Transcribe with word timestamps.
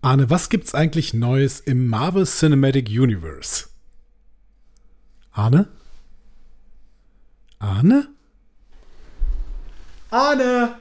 Arne, 0.00 0.30
was 0.30 0.48
gibt's 0.48 0.74
eigentlich 0.74 1.12
Neues 1.12 1.60
im 1.60 1.88
Marvel 1.88 2.24
Cinematic 2.24 2.88
Universe? 2.88 3.66
Arne? 5.32 5.68
Arne? 7.58 8.08
Arne! 10.10 10.76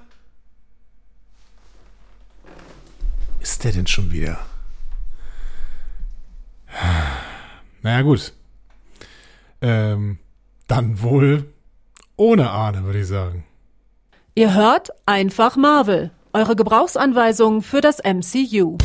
Ist 3.39 3.63
der 3.63 3.71
denn 3.71 3.88
schon 3.88 4.11
wieder? 4.11 4.39
Naja, 7.81 8.02
gut. 8.02 8.34
Ähm, 9.61 10.20
dann 10.68 11.02
wohl 11.02 11.45
ohne 12.18 12.49
Arne, 12.49 12.84
würde 12.84 12.99
ich 12.99 13.07
sagen. 13.07 13.45
Ihr 14.36 14.54
hört 14.54 14.89
einfach 15.05 15.55
Marvel, 15.55 16.11
eure 16.34 16.55
Gebrauchsanweisung 16.55 17.61
für 17.63 17.81
das 17.81 17.99
MCU. 18.04 18.77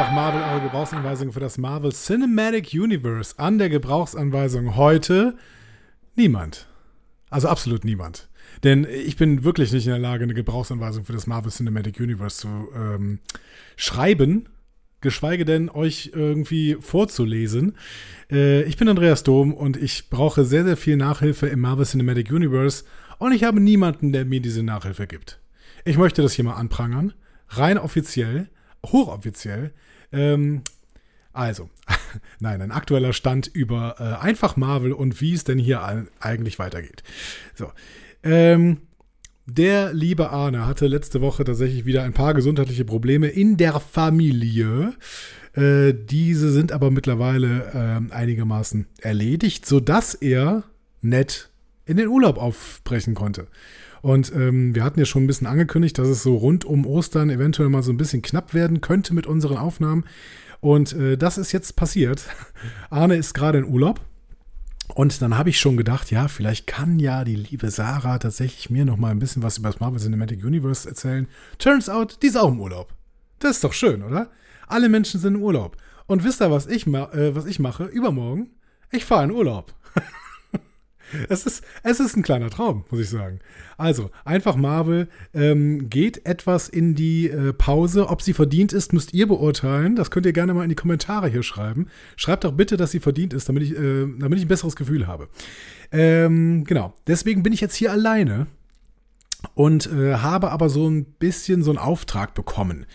Einfach 0.00 0.14
Marvel, 0.14 0.40
eure 0.40 0.62
Gebrauchsanweisung 0.62 1.30
für 1.30 1.40
das 1.40 1.58
Marvel 1.58 1.92
Cinematic 1.92 2.72
Universe. 2.72 3.38
An 3.38 3.58
der 3.58 3.68
Gebrauchsanweisung 3.68 4.74
heute 4.74 5.36
niemand. 6.16 6.68
Also 7.28 7.48
absolut 7.48 7.84
niemand. 7.84 8.30
Denn 8.64 8.86
ich 8.90 9.18
bin 9.18 9.44
wirklich 9.44 9.72
nicht 9.72 9.84
in 9.84 9.92
der 9.92 9.98
Lage, 9.98 10.24
eine 10.24 10.32
Gebrauchsanweisung 10.32 11.04
für 11.04 11.12
das 11.12 11.26
Marvel 11.26 11.52
Cinematic 11.52 12.00
Universe 12.00 12.38
zu 12.38 12.48
ähm, 12.74 13.18
schreiben, 13.76 14.48
geschweige 15.02 15.44
denn 15.44 15.68
euch 15.68 16.12
irgendwie 16.14 16.78
vorzulesen. 16.80 17.76
Äh, 18.32 18.62
ich 18.62 18.78
bin 18.78 18.88
Andreas 18.88 19.22
Dom 19.22 19.52
und 19.52 19.76
ich 19.76 20.08
brauche 20.08 20.46
sehr, 20.46 20.64
sehr 20.64 20.78
viel 20.78 20.96
Nachhilfe 20.96 21.46
im 21.48 21.60
Marvel 21.60 21.84
Cinematic 21.84 22.30
Universe 22.30 22.84
und 23.18 23.32
ich 23.32 23.44
habe 23.44 23.60
niemanden, 23.60 24.12
der 24.12 24.24
mir 24.24 24.40
diese 24.40 24.62
Nachhilfe 24.62 25.06
gibt. 25.06 25.40
Ich 25.84 25.98
möchte 25.98 26.22
das 26.22 26.32
hier 26.32 26.46
mal 26.46 26.54
anprangern, 26.54 27.12
rein 27.50 27.76
offiziell 27.76 28.48
hochoffiziell. 28.86 29.72
Ähm, 30.12 30.62
also, 31.32 31.70
nein, 32.40 32.60
ein 32.60 32.72
aktueller 32.72 33.12
Stand 33.12 33.46
über 33.46 33.96
äh, 33.98 34.24
einfach 34.24 34.56
Marvel 34.56 34.92
und 34.92 35.20
wie 35.20 35.34
es 35.34 35.44
denn 35.44 35.58
hier 35.58 36.06
eigentlich 36.20 36.58
weitergeht. 36.58 37.02
So, 37.54 37.70
ähm, 38.22 38.78
der 39.46 39.92
liebe 39.92 40.30
Arne 40.30 40.66
hatte 40.66 40.86
letzte 40.86 41.20
Woche 41.20 41.44
tatsächlich 41.44 41.84
wieder 41.84 42.02
ein 42.04 42.12
paar 42.12 42.34
gesundheitliche 42.34 42.84
Probleme 42.84 43.28
in 43.28 43.56
der 43.56 43.80
Familie. 43.80 44.94
Äh, 45.54 45.92
diese 45.92 46.52
sind 46.52 46.72
aber 46.72 46.90
mittlerweile 46.90 47.72
äh, 48.10 48.14
einigermaßen 48.14 48.86
erledigt, 49.00 49.66
sodass 49.66 50.14
er 50.14 50.64
nett 51.00 51.50
in 51.86 51.96
den 51.96 52.08
Urlaub 52.08 52.38
aufbrechen 52.38 53.14
konnte. 53.14 53.48
Und 54.02 54.32
ähm, 54.34 54.74
wir 54.74 54.84
hatten 54.84 54.98
ja 54.98 55.04
schon 55.04 55.24
ein 55.24 55.26
bisschen 55.26 55.46
angekündigt, 55.46 55.98
dass 55.98 56.08
es 56.08 56.22
so 56.22 56.36
rund 56.36 56.64
um 56.64 56.86
Ostern 56.86 57.30
eventuell 57.30 57.68
mal 57.68 57.82
so 57.82 57.92
ein 57.92 57.96
bisschen 57.96 58.22
knapp 58.22 58.54
werden 58.54 58.80
könnte 58.80 59.14
mit 59.14 59.26
unseren 59.26 59.58
Aufnahmen. 59.58 60.04
Und 60.60 60.92
äh, 60.92 61.16
das 61.16 61.38
ist 61.38 61.52
jetzt 61.52 61.76
passiert. 61.76 62.24
Arne 62.90 63.16
ist 63.16 63.34
gerade 63.34 63.58
in 63.58 63.64
Urlaub. 63.64 64.00
Und 64.94 65.22
dann 65.22 65.38
habe 65.38 65.50
ich 65.50 65.60
schon 65.60 65.76
gedacht, 65.76 66.10
ja, 66.10 66.28
vielleicht 66.28 66.66
kann 66.66 66.98
ja 66.98 67.24
die 67.24 67.36
liebe 67.36 67.70
Sarah 67.70 68.18
tatsächlich 68.18 68.70
mir 68.70 68.84
noch 68.84 68.96
mal 68.96 69.10
ein 69.10 69.20
bisschen 69.20 69.42
was 69.42 69.58
über 69.58 69.70
das 69.70 69.80
Marvel 69.80 70.00
Cinematic 70.00 70.44
Universe 70.44 70.88
erzählen. 70.88 71.28
Turns 71.58 71.88
out, 71.88 72.18
die 72.22 72.26
ist 72.26 72.36
auch 72.36 72.48
im 72.48 72.60
Urlaub. 72.60 72.92
Das 73.38 73.52
ist 73.52 73.64
doch 73.64 73.72
schön, 73.72 74.02
oder? 74.02 74.30
Alle 74.66 74.88
Menschen 74.88 75.20
sind 75.20 75.36
im 75.36 75.42
Urlaub. 75.42 75.76
Und 76.06 76.24
wisst 76.24 76.42
ihr, 76.42 76.50
was 76.50 76.66
ich, 76.66 76.86
äh, 76.86 77.34
was 77.34 77.46
ich 77.46 77.60
mache? 77.60 77.84
Übermorgen? 77.84 78.50
Ich 78.90 79.04
fahre 79.04 79.24
in 79.24 79.30
Urlaub. 79.30 79.72
Es 81.28 81.46
ist, 81.46 81.64
es 81.82 82.00
ist 82.00 82.16
ein 82.16 82.22
kleiner 82.22 82.50
Traum, 82.50 82.84
muss 82.90 83.00
ich 83.00 83.08
sagen. 83.08 83.40
Also, 83.76 84.10
einfach 84.24 84.56
Marvel 84.56 85.08
ähm, 85.34 85.88
geht 85.90 86.26
etwas 86.26 86.68
in 86.68 86.94
die 86.94 87.28
äh, 87.28 87.52
Pause. 87.52 88.08
Ob 88.08 88.22
sie 88.22 88.32
verdient 88.32 88.72
ist, 88.72 88.92
müsst 88.92 89.14
ihr 89.14 89.26
beurteilen. 89.26 89.96
Das 89.96 90.10
könnt 90.10 90.26
ihr 90.26 90.32
gerne 90.32 90.54
mal 90.54 90.62
in 90.62 90.68
die 90.68 90.74
Kommentare 90.74 91.28
hier 91.28 91.42
schreiben. 91.42 91.88
Schreibt 92.16 92.44
doch 92.44 92.52
bitte, 92.52 92.76
dass 92.76 92.90
sie 92.90 93.00
verdient 93.00 93.32
ist, 93.32 93.48
damit 93.48 93.62
ich, 93.62 93.76
äh, 93.76 94.06
damit 94.18 94.38
ich 94.38 94.44
ein 94.44 94.48
besseres 94.48 94.76
Gefühl 94.76 95.06
habe. 95.06 95.28
Ähm, 95.92 96.64
genau. 96.64 96.94
Deswegen 97.06 97.42
bin 97.42 97.52
ich 97.52 97.60
jetzt 97.60 97.74
hier 97.74 97.92
alleine 97.92 98.46
und 99.54 99.90
äh, 99.92 100.14
habe 100.14 100.50
aber 100.50 100.68
so 100.68 100.88
ein 100.88 101.04
bisschen 101.04 101.62
so 101.62 101.70
einen 101.70 101.78
Auftrag 101.78 102.34
bekommen. 102.34 102.86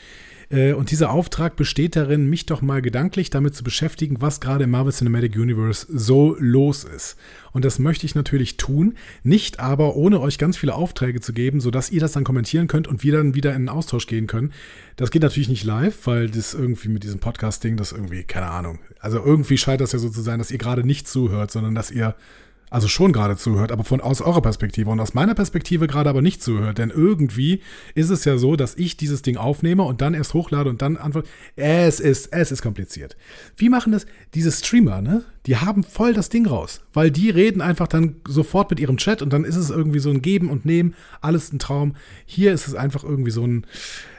Äh, 0.49 0.73
und 0.73 0.91
dieser 0.91 1.11
Auftrag 1.11 1.55
besteht 1.55 1.95
darin, 1.95 2.29
mich 2.29 2.45
doch 2.45 2.61
mal 2.61 2.81
gedanklich 2.81 3.29
damit 3.29 3.55
zu 3.55 3.63
beschäftigen, 3.63 4.17
was 4.19 4.39
gerade 4.39 4.65
im 4.65 4.71
Marvel 4.71 4.93
Cinematic 4.93 5.35
Universe 5.35 5.87
so 5.89 6.35
los 6.39 6.83
ist. 6.83 7.17
Und 7.51 7.65
das 7.65 7.79
möchte 7.79 8.05
ich 8.05 8.15
natürlich 8.15 8.57
tun, 8.57 8.95
nicht 9.23 9.59
aber 9.59 9.95
ohne 9.95 10.19
euch 10.19 10.37
ganz 10.37 10.57
viele 10.57 10.75
Aufträge 10.75 11.21
zu 11.21 11.33
geben, 11.33 11.61
sodass 11.61 11.89
ihr 11.89 12.01
das 12.01 12.11
dann 12.11 12.23
kommentieren 12.23 12.67
könnt 12.67 12.87
und 12.87 13.03
wir 13.03 13.13
dann 13.13 13.35
wieder 13.35 13.51
in 13.51 13.55
einen 13.55 13.69
Austausch 13.69 14.07
gehen 14.07 14.27
können. 14.27 14.51
Das 14.97 15.11
geht 15.11 15.21
natürlich 15.21 15.49
nicht 15.49 15.63
live, 15.63 16.05
weil 16.05 16.29
das 16.29 16.53
irgendwie 16.53 16.89
mit 16.89 17.03
diesem 17.03 17.19
Podcast-Ding, 17.19 17.77
das 17.77 17.91
irgendwie, 17.91 18.23
keine 18.23 18.47
Ahnung. 18.47 18.79
Also 18.99 19.23
irgendwie 19.23 19.57
scheint 19.57 19.81
das 19.81 19.93
ja 19.93 19.99
so 19.99 20.09
zu 20.09 20.21
sein, 20.21 20.39
dass 20.39 20.51
ihr 20.51 20.57
gerade 20.57 20.85
nicht 20.85 21.07
zuhört, 21.07 21.51
sondern 21.51 21.75
dass 21.75 21.91
ihr 21.91 22.15
also 22.69 22.87
schon 22.87 23.13
gerade 23.13 23.37
zuhört, 23.37 23.71
aber 23.71 23.83
von 23.83 24.01
aus 24.01 24.21
eurer 24.21 24.41
Perspektive 24.41 24.89
und 24.89 24.99
aus 24.99 25.13
meiner 25.13 25.35
Perspektive 25.35 25.87
gerade 25.87 26.09
aber 26.09 26.21
nicht 26.21 26.41
zuhört. 26.41 26.77
Denn 26.77 26.89
irgendwie 26.89 27.61
ist 27.93 28.09
es 28.09 28.25
ja 28.25 28.37
so, 28.37 28.55
dass 28.55 28.75
ich 28.75 28.97
dieses 28.97 29.21
Ding 29.21 29.37
aufnehme 29.37 29.83
und 29.83 30.01
dann 30.01 30.13
erst 30.13 30.33
hochlade 30.33 30.69
und 30.69 30.81
dann 30.81 30.97
antworte. 30.97 31.29
Es 31.55 31.99
ist, 31.99 32.33
es 32.33 32.51
ist 32.51 32.61
kompliziert. 32.61 33.15
Wie 33.55 33.69
machen 33.69 33.91
das 33.91 34.05
diese 34.33 34.51
Streamer, 34.51 35.01
ne? 35.01 35.23
Die 35.45 35.57
haben 35.57 35.83
voll 35.83 36.13
das 36.13 36.29
Ding 36.29 36.47
raus, 36.47 36.81
weil 36.91 37.11
die 37.11 37.29
reden 37.29 37.61
einfach 37.61 37.87
dann 37.87 38.15
sofort 38.27 38.71
mit 38.71 38.79
ihrem 38.79 38.97
Chat 38.97 39.21
und 39.21 39.31
dann 39.31 39.43
ist 39.43 39.57
es 39.57 39.69
irgendwie 39.69 39.99
so 39.99 40.09
ein 40.09 40.23
Geben 40.23 40.49
und 40.49 40.65
Nehmen, 40.65 40.95
alles 41.21 41.53
ein 41.53 41.59
Traum. 41.59 41.95
Hier 42.25 42.51
ist 42.51 42.67
es 42.67 42.73
einfach 42.73 43.03
irgendwie 43.03 43.29
so 43.29 43.45
ein, 43.45 43.67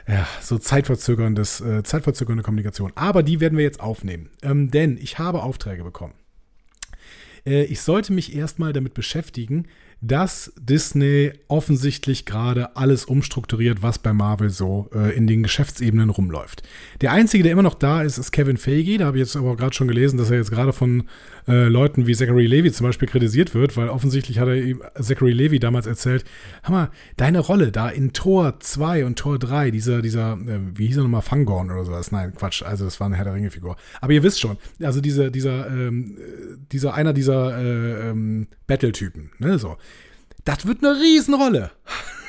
ja, 0.07 0.25
so 0.41 0.57
zeitverzögerndes, 0.57 1.59
äh, 1.59 1.83
zeitverzögernde 1.83 2.43
Kommunikation. 2.43 2.93
Aber 2.95 3.23
die 3.23 3.41
werden 3.41 3.57
wir 3.57 3.65
jetzt 3.65 3.81
aufnehmen, 3.81 4.29
ähm, 4.41 4.71
denn 4.71 4.97
ich 4.97 5.19
habe 5.19 5.43
Aufträge 5.43 5.83
bekommen. 5.83 6.13
Äh, 7.47 7.63
ich 7.63 7.81
sollte 7.81 8.13
mich 8.13 8.35
erstmal 8.35 8.73
damit 8.73 8.93
beschäftigen, 8.93 9.67
dass 10.01 10.53
Disney 10.59 11.33
offensichtlich 11.47 12.25
gerade 12.25 12.75
alles 12.75 13.05
umstrukturiert, 13.05 13.81
was 13.81 13.97
bei 13.97 14.13
Marvel 14.13 14.49
so 14.49 14.89
äh, 14.93 15.15
in 15.15 15.25
den 15.25 15.41
Geschäftsebenen 15.41 16.09
rumläuft. 16.09 16.61
Der 17.01 17.11
einzige, 17.11 17.43
der 17.43 17.51
immer 17.51 17.63
noch 17.63 17.73
da 17.73 18.03
ist, 18.03 18.17
ist 18.17 18.31
Kevin 18.31 18.57
Feige. 18.57 18.99
Da 18.99 19.05
habe 19.05 19.17
ich 19.17 19.23
jetzt 19.23 19.35
aber 19.35 19.55
gerade 19.55 19.75
schon 19.75 19.87
gelesen, 19.87 20.17
dass 20.17 20.29
er 20.29 20.37
jetzt 20.37 20.51
gerade 20.51 20.71
von 20.71 21.07
äh, 21.47 21.67
Leuten 21.67 22.05
wie 22.05 22.13
Zachary 22.13 22.45
Levy 22.45 22.71
zum 22.71 22.85
Beispiel 22.85 23.07
kritisiert 23.07 23.55
wird, 23.55 23.75
weil 23.75 23.89
offensichtlich 23.89 24.37
hat 24.39 24.47
er 24.47 24.55
ihm 24.55 24.83
Zachary 25.01 25.31
Levy 25.31 25.59
damals 25.59 25.87
erzählt, 25.87 26.25
Hammer, 26.63 26.91
deine 27.15 27.39
Rolle 27.39 27.71
da 27.71 27.89
in 27.89 28.13
Tor 28.13 28.59
2 28.59 29.05
und 29.05 29.17
Tor 29.17 29.39
3, 29.39 29.71
dieser, 29.71 30.03
dieser, 30.03 30.33
äh, 30.33 30.59
wie 30.75 30.87
hieß 30.87 30.97
er 30.97 31.03
nochmal, 31.03 31.23
Fangorn 31.23 31.71
oder 31.71 31.85
sowas. 31.85 32.11
Nein, 32.11 32.33
Quatsch, 32.35 32.61
also 32.61 32.85
das 32.85 32.99
war 32.99 33.07
eine 33.07 33.15
Herr 33.15 33.25
der 33.25 33.33
Ringe-Figur. 33.33 33.77
Aber 33.99 34.13
ihr 34.13 34.21
wisst 34.21 34.39
schon, 34.39 34.57
also 34.81 35.01
dieser, 35.01 35.31
dieser, 35.31 35.67
ähm, 35.69 36.17
dieser, 36.71 36.93
einer 36.93 37.13
dieser 37.13 37.57
äh, 37.57 38.09
ähm, 38.09 38.47
Battle-Typen, 38.67 39.31
ne, 39.39 39.57
so. 39.57 39.77
Das 40.47 40.65
wird 40.65 40.81
eine 40.81 40.97
Riesenrolle. 40.97 41.71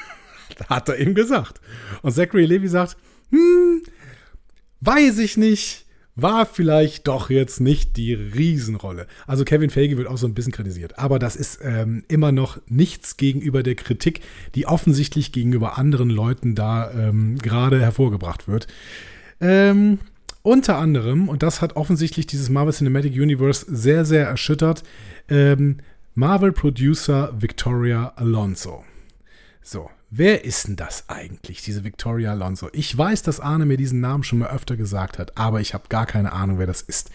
hat 0.69 0.89
er 0.89 0.99
ihm 0.99 1.15
gesagt. 1.15 1.61
Und 2.03 2.13
Zachary 2.13 2.47
Levy 2.47 2.67
sagt, 2.67 2.97
hm, 3.31 3.83
weiß 4.81 5.19
ich 5.19 5.37
nicht, 5.37 5.87
war 6.17 6.45
vielleicht 6.45 7.07
doch 7.07 7.31
jetzt 7.31 7.61
nicht 7.61 7.97
die 7.97 8.15
Riesenrolle. 8.15 9.07
Also 9.29 9.45
Kevin 9.45 9.71
Feige 9.71 9.97
wird 9.97 10.09
auch 10.09 10.19
so 10.19 10.27
ein 10.27 10.35
bisschen 10.35 10.53
kritisiert. 10.53 10.99
Aber 10.99 11.21
das 11.21 11.37
ist 11.37 11.61
ähm, 11.63 12.03
immer 12.09 12.33
noch 12.33 12.61
nichts 12.67 13.19
gegenüber 13.19 13.63
der 13.63 13.77
Kritik, 13.77 14.23
die 14.57 14.67
offensichtlich 14.67 15.31
gegenüber 15.31 15.79
anderen 15.79 16.11
Leuten 16.11 16.57
da 16.57 16.91
ähm, 16.91 17.39
gerade 17.39 17.81
hervorgebracht 17.81 18.49
wird. 18.49 18.67
Ähm, 19.41 20.01
unter 20.43 20.79
anderem, 20.79 21.29
und 21.29 21.45
das 21.45 21.63
hat 21.63 21.77
offensichtlich 21.77 22.27
dieses 22.27 22.51
Marvel 22.51 22.73
Cinematic 22.73 23.13
Universe 23.13 23.65
sehr, 23.69 24.05
sehr 24.05 24.27
erschüttert, 24.27 24.83
ähm, 25.29 25.77
Marvel-Producer 26.19 27.33
Victoria 27.39 28.13
Alonso. 28.17 28.85
So, 29.63 29.89
wer 30.11 30.45
ist 30.45 30.67
denn 30.67 30.75
das 30.75 31.09
eigentlich, 31.09 31.63
diese 31.63 31.85
Victoria 31.85 32.33
Alonso? 32.33 32.69
Ich 32.73 32.99
weiß, 32.99 33.23
dass 33.23 33.39
Arne 33.39 33.67
mir 33.67 33.77
diesen 33.77 34.01
Namen 34.01 34.25
schon 34.25 34.41
mal 34.41 34.51
öfter 34.51 34.77
gesagt 34.77 35.21
hat, 35.21 35.39
aber 35.39 35.61
ich 35.61 35.75
habe 35.75 35.85
gar 35.89 36.07
keine 36.07 36.33
Ahnung, 36.33 36.59
wer 36.59 36.67
das 36.67 36.83
ist. 36.83 37.13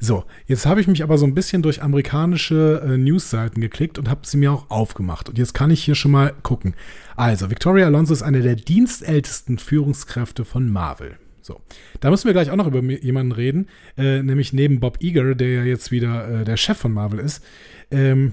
So, 0.00 0.24
jetzt 0.48 0.66
habe 0.66 0.80
ich 0.80 0.88
mich 0.88 1.04
aber 1.04 1.18
so 1.18 1.24
ein 1.24 1.36
bisschen 1.36 1.62
durch 1.62 1.84
amerikanische 1.84 2.82
äh, 2.84 2.98
Newsseiten 2.98 3.60
geklickt 3.60 3.96
und 3.96 4.10
habe 4.10 4.26
sie 4.26 4.38
mir 4.38 4.50
auch 4.50 4.68
aufgemacht. 4.70 5.28
Und 5.28 5.38
jetzt 5.38 5.54
kann 5.54 5.70
ich 5.70 5.84
hier 5.84 5.94
schon 5.94 6.10
mal 6.10 6.34
gucken. 6.42 6.74
Also, 7.14 7.48
Victoria 7.48 7.86
Alonso 7.86 8.12
ist 8.12 8.22
eine 8.22 8.42
der 8.42 8.56
dienstältesten 8.56 9.58
Führungskräfte 9.58 10.44
von 10.44 10.68
Marvel. 10.68 11.16
So, 11.42 11.60
da 12.00 12.10
müssen 12.10 12.26
wir 12.26 12.32
gleich 12.32 12.50
auch 12.50 12.56
noch 12.56 12.66
über 12.66 12.80
jemanden 12.82 13.32
reden, 13.32 13.68
äh, 13.98 14.22
nämlich 14.22 14.52
neben 14.52 14.80
Bob 14.80 15.02
Iger, 15.02 15.34
der 15.34 15.48
ja 15.48 15.64
jetzt 15.64 15.90
wieder 15.90 16.40
äh, 16.40 16.44
der 16.44 16.56
Chef 16.56 16.78
von 16.78 16.92
Marvel 16.92 17.18
ist. 17.18 17.44
Ähm, 17.90 18.32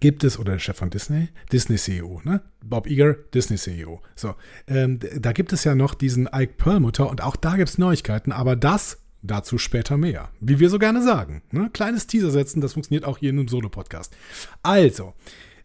gibt 0.00 0.24
es, 0.24 0.38
oder 0.38 0.52
der 0.52 0.58
Chef 0.58 0.76
von 0.76 0.90
Disney, 0.90 1.28
Disney 1.52 1.76
CEO, 1.76 2.20
ne? 2.24 2.40
Bob 2.64 2.88
Iger, 2.88 3.14
Disney 3.34 3.56
CEO. 3.56 4.00
So, 4.16 4.34
ähm, 4.66 4.98
da 5.20 5.32
gibt 5.32 5.52
es 5.52 5.62
ja 5.64 5.74
noch 5.74 5.94
diesen 5.94 6.28
Ike 6.32 6.54
Perlmutter 6.56 7.08
und 7.08 7.22
auch 7.22 7.36
da 7.36 7.56
gibt 7.56 7.68
es 7.68 7.78
Neuigkeiten, 7.78 8.32
aber 8.32 8.56
das 8.56 8.98
Dazu 9.22 9.58
später 9.58 9.96
mehr. 9.96 10.30
Wie 10.40 10.60
wir 10.60 10.70
so 10.70 10.78
gerne 10.78 11.02
sagen. 11.02 11.42
Ne? 11.50 11.70
Kleines 11.72 12.06
Teaser 12.06 12.30
setzen, 12.30 12.60
das 12.60 12.74
funktioniert 12.74 13.04
auch 13.04 13.18
hier 13.18 13.30
in 13.30 13.38
einem 13.38 13.48
Solo-Podcast. 13.48 14.16
Also, 14.62 15.14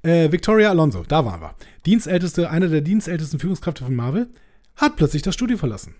äh, 0.01 0.31
Victoria 0.31 0.69
Alonso, 0.69 1.03
da 1.07 1.23
waren 1.23 1.39
wir. 1.39 1.55
Dienstälteste, 1.85 2.49
eine 2.49 2.67
der 2.67 2.81
dienstältesten 2.81 3.39
Führungskräfte 3.39 3.83
von 3.85 3.95
Marvel, 3.95 4.27
hat 4.75 4.95
plötzlich 4.95 5.21
das 5.21 5.35
Studio 5.35 5.57
verlassen. 5.57 5.93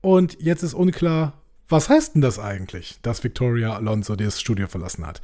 Und 0.00 0.38
jetzt 0.40 0.62
ist 0.62 0.74
unklar, 0.74 1.34
was 1.68 1.88
heißt 1.88 2.14
denn 2.14 2.22
das 2.22 2.38
eigentlich, 2.38 2.98
dass 3.02 3.22
Victoria 3.22 3.74
Alonso 3.74 4.16
das 4.16 4.40
Studio 4.40 4.66
verlassen 4.66 5.06
hat? 5.06 5.20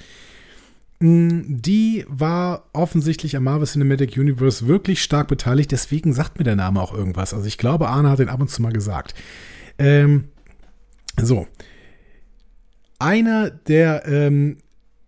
Mm, 1.00 1.40
die 1.60 2.04
war 2.08 2.68
offensichtlich 2.72 3.36
am 3.36 3.44
Marvel 3.44 3.66
Cinematic 3.66 4.16
Universe 4.16 4.66
wirklich 4.66 5.02
stark 5.02 5.28
beteiligt, 5.28 5.72
deswegen 5.72 6.12
sagt 6.12 6.38
mir 6.38 6.44
der 6.44 6.56
Name 6.56 6.80
auch 6.80 6.94
irgendwas. 6.94 7.34
Also 7.34 7.46
ich 7.46 7.58
glaube, 7.58 7.88
Arne 7.88 8.10
hat 8.10 8.18
den 8.18 8.28
ab 8.28 8.40
und 8.40 8.48
zu 8.48 8.62
mal 8.62 8.72
gesagt. 8.72 9.14
Ähm, 9.78 10.28
so. 11.20 11.46
Einer 12.98 13.50
der 13.50 14.06
ähm, 14.06 14.58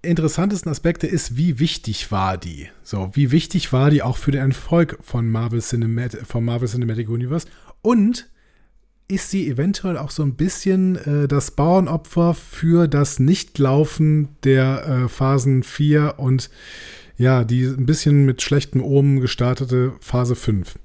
interessantesten 0.03 0.70
Aspekte 0.70 1.06
ist, 1.06 1.37
wie 1.37 1.59
wichtig 1.59 2.12
war 2.12 2.37
die? 2.37 2.69
So, 2.82 3.11
wie 3.15 3.31
wichtig 3.31 3.73
war 3.73 3.91
die 3.91 4.03
auch 4.03 4.19
für 4.19 4.31
den 4.31 4.50
Erfolg 4.50 4.99
von 5.00 5.31
Marvel 5.31 5.61
Cinematic, 5.61 6.26
vom 6.26 6.44
Marvel 6.44 6.69
Cinematic 6.69 7.09
Universe? 7.09 7.47
Und 7.81 8.29
ist 9.08 9.31
sie 9.31 9.49
eventuell 9.49 9.96
auch 9.96 10.10
so 10.10 10.22
ein 10.22 10.34
bisschen 10.34 10.96
äh, 10.96 11.28
das 11.28 11.50
Bauernopfer 11.50 12.34
für 12.34 12.88
das 12.88 13.19
Nichtlaufen 13.19 14.28
der 14.44 14.87
äh, 14.87 15.08
Phasen 15.08 15.62
4 15.62 16.14
und 16.19 16.50
ja, 17.16 17.43
die 17.43 17.64
ein 17.64 17.87
bisschen 17.87 18.26
mit 18.26 18.43
schlechtem 18.43 18.82
Omen 18.82 19.20
gestartete 19.20 19.94
Phase 20.00 20.37
5. 20.37 20.78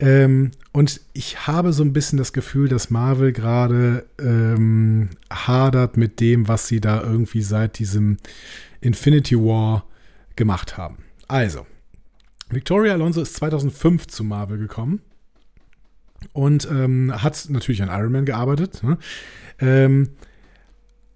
Ähm, 0.00 0.50
und 0.72 1.00
ich 1.12 1.46
habe 1.46 1.72
so 1.72 1.82
ein 1.82 1.92
bisschen 1.92 2.18
das 2.18 2.32
Gefühl, 2.32 2.68
dass 2.68 2.90
Marvel 2.90 3.32
gerade 3.32 4.04
ähm, 4.20 5.10
hadert 5.32 5.96
mit 5.96 6.20
dem, 6.20 6.48
was 6.48 6.68
sie 6.68 6.80
da 6.80 7.02
irgendwie 7.02 7.42
seit 7.42 7.78
diesem 7.78 8.18
Infinity 8.80 9.36
War 9.36 9.86
gemacht 10.36 10.76
haben. 10.76 10.98
Also, 11.28 11.66
Victoria 12.50 12.92
Alonso 12.92 13.22
ist 13.22 13.34
2005 13.34 14.06
zu 14.08 14.24
Marvel 14.24 14.58
gekommen 14.58 15.00
und 16.32 16.68
ähm, 16.70 17.12
hat 17.22 17.46
natürlich 17.48 17.82
an 17.82 17.88
Iron 17.88 18.12
Man 18.12 18.24
gearbeitet, 18.24 18.82
ne? 18.82 18.98
ähm, 19.60 20.10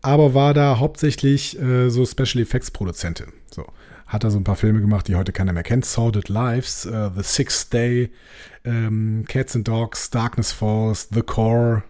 aber 0.00 0.34
war 0.34 0.54
da 0.54 0.78
hauptsächlich 0.78 1.60
äh, 1.60 1.88
so 1.90 2.04
Special 2.04 2.42
Effects 2.42 2.70
Produzentin. 2.70 3.32
So 3.50 3.66
hat 4.12 4.24
er 4.24 4.30
so 4.30 4.38
ein 4.38 4.44
paar 4.44 4.56
Filme 4.56 4.80
gemacht, 4.80 5.08
die 5.08 5.16
heute 5.16 5.32
keiner 5.32 5.54
mehr 5.54 5.62
kennt. 5.62 5.86
Sordid 5.86 6.28
Lives, 6.28 6.84
uh, 6.84 7.10
The 7.16 7.22
Sixth 7.22 7.72
Day, 7.72 8.12
ähm, 8.62 9.24
Cats 9.26 9.56
and 9.56 9.66
Dogs, 9.66 10.10
Darkness 10.10 10.52
Falls, 10.52 11.08
The 11.12 11.22
Core. 11.22 11.82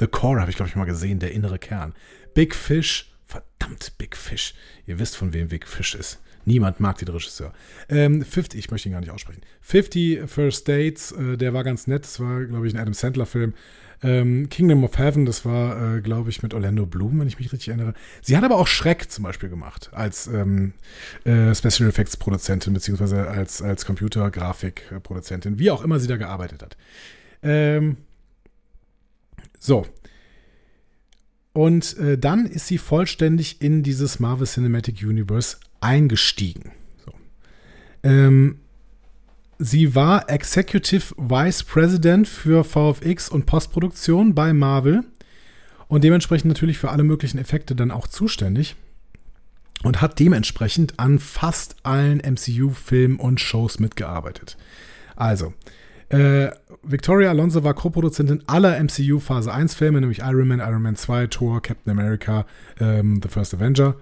The 0.00 0.08
Core 0.08 0.40
habe 0.40 0.50
ich, 0.50 0.56
glaube 0.56 0.70
ich, 0.70 0.76
mal 0.76 0.86
gesehen, 0.86 1.20
der 1.20 1.32
innere 1.32 1.58
Kern. 1.58 1.94
Big 2.34 2.54
Fish, 2.54 3.12
verdammt 3.26 3.92
Big 3.96 4.16
Fish. 4.16 4.54
Ihr 4.86 4.98
wisst, 4.98 5.16
von 5.16 5.32
wem 5.32 5.48
Big 5.48 5.68
Fish 5.68 5.94
ist. 5.94 6.20
Niemand 6.48 6.80
mag 6.80 6.96
den 6.96 7.08
Regisseur. 7.08 7.52
Ähm, 7.90 8.22
50, 8.22 8.58
ich 8.58 8.70
möchte 8.70 8.88
ihn 8.88 8.92
gar 8.92 9.00
nicht 9.00 9.10
aussprechen. 9.10 9.42
50 9.60 10.20
First 10.26 10.66
Dates, 10.66 11.12
äh, 11.12 11.36
der 11.36 11.52
war 11.52 11.62
ganz 11.62 11.86
nett. 11.86 12.04
Das 12.04 12.20
war, 12.20 12.44
glaube 12.46 12.66
ich, 12.66 12.74
ein 12.74 12.80
Adam 12.80 12.94
Sandler-Film. 12.94 13.52
Ähm, 14.02 14.48
Kingdom 14.48 14.82
of 14.82 14.96
Heaven, 14.96 15.26
das 15.26 15.44
war, 15.44 15.96
äh, 15.96 16.00
glaube 16.00 16.30
ich, 16.30 16.42
mit 16.42 16.54
Orlando 16.54 16.86
Bloom, 16.86 17.20
wenn 17.20 17.28
ich 17.28 17.38
mich 17.38 17.52
richtig 17.52 17.68
erinnere. 17.68 17.92
Sie 18.22 18.34
hat 18.34 18.44
aber 18.44 18.56
auch 18.56 18.66
Shrek 18.66 19.10
zum 19.10 19.24
Beispiel 19.24 19.50
gemacht, 19.50 19.90
als 19.92 20.26
ähm, 20.26 20.72
äh, 21.24 21.54
Special 21.54 21.88
Effects 21.88 22.16
Produzentin, 22.16 22.72
beziehungsweise 22.72 23.28
als, 23.28 23.60
als 23.60 23.84
Computergrafik-Produzentin, 23.84 25.58
wie 25.58 25.70
auch 25.70 25.82
immer 25.82 26.00
sie 26.00 26.08
da 26.08 26.16
gearbeitet 26.16 26.62
hat. 26.62 26.78
Ähm, 27.42 27.98
so. 29.58 29.86
Und 31.52 31.98
äh, 31.98 32.16
dann 32.16 32.46
ist 32.46 32.68
sie 32.68 32.78
vollständig 32.78 33.60
in 33.60 33.82
dieses 33.82 34.18
Marvel 34.18 34.46
Cinematic 34.46 35.02
Universe 35.02 35.58
eingestiegen. 35.80 36.72
So. 37.04 37.12
Ähm, 38.02 38.58
Sie 39.60 39.96
war 39.96 40.30
Executive 40.30 41.14
Vice 41.16 41.64
President 41.64 42.28
für 42.28 42.62
VFX 42.62 43.28
und 43.28 43.44
Postproduktion 43.44 44.32
bei 44.32 44.52
Marvel 44.52 45.02
und 45.88 46.04
dementsprechend 46.04 46.46
natürlich 46.46 46.78
für 46.78 46.90
alle 46.90 47.02
möglichen 47.02 47.38
Effekte 47.38 47.74
dann 47.74 47.90
auch 47.90 48.06
zuständig 48.06 48.76
und 49.82 50.00
hat 50.00 50.20
dementsprechend 50.20 51.00
an 51.00 51.18
fast 51.18 51.74
allen 51.82 52.18
MCU-Filmen 52.20 53.18
und 53.18 53.40
Shows 53.40 53.80
mitgearbeitet. 53.80 54.56
Also, 55.16 55.54
äh, 56.10 56.50
Victoria 56.84 57.30
Alonso 57.30 57.64
war 57.64 57.74
Co-Produzentin 57.74 58.44
aller 58.46 58.78
MCU 58.78 59.18
Phase 59.18 59.52
1 59.52 59.74
Filme, 59.74 60.00
nämlich 60.00 60.20
Iron 60.20 60.48
Man, 60.48 60.60
Iron 60.60 60.82
Man 60.82 60.94
2, 60.94 61.26
Thor, 61.26 61.60
Captain 61.60 61.90
America, 61.90 62.46
ähm, 62.78 63.20
The 63.22 63.28
First 63.28 63.54
Avenger 63.54 63.96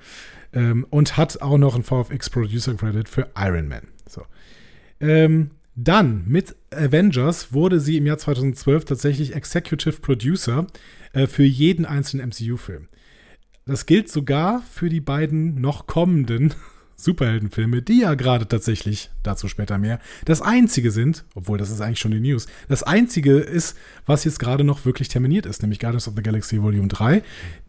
ähm, 0.56 0.86
und 0.88 1.16
hat 1.18 1.42
auch 1.42 1.58
noch 1.58 1.74
einen 1.74 1.84
VFX 1.84 2.30
Producer 2.30 2.74
Credit 2.74 3.08
für 3.08 3.28
Iron 3.36 3.68
Man. 3.68 3.88
So. 4.08 4.22
Ähm, 5.00 5.50
dann 5.74 6.24
mit 6.26 6.56
Avengers 6.70 7.52
wurde 7.52 7.78
sie 7.78 7.98
im 7.98 8.06
Jahr 8.06 8.16
2012 8.16 8.86
tatsächlich 8.86 9.34
Executive 9.34 10.00
Producer 10.00 10.66
äh, 11.12 11.26
für 11.26 11.44
jeden 11.44 11.84
einzelnen 11.84 12.30
MCU-Film. 12.30 12.88
Das 13.66 13.84
gilt 13.84 14.08
sogar 14.08 14.62
für 14.62 14.88
die 14.88 15.00
beiden 15.00 15.60
noch 15.60 15.86
kommenden 15.86 16.54
Superheldenfilme, 16.96 17.82
die 17.82 18.00
ja 18.00 18.14
gerade 18.14 18.48
tatsächlich, 18.48 19.10
dazu 19.22 19.48
später 19.48 19.78
mehr, 19.78 20.00
das 20.24 20.40
einzige 20.40 20.90
sind, 20.90 21.24
obwohl 21.34 21.58
das 21.58 21.70
ist 21.70 21.80
eigentlich 21.80 22.00
schon 22.00 22.10
die 22.10 22.20
News, 22.20 22.46
das 22.68 22.82
einzige 22.82 23.36
ist, 23.36 23.76
was 24.06 24.24
jetzt 24.24 24.38
gerade 24.38 24.64
noch 24.64 24.86
wirklich 24.86 25.08
terminiert 25.08 25.46
ist, 25.46 25.62
nämlich 25.62 25.78
Guardians 25.78 26.08
of 26.08 26.14
the 26.16 26.22
Galaxy 26.22 26.62
Volume 26.62 26.88
3, 26.88 27.22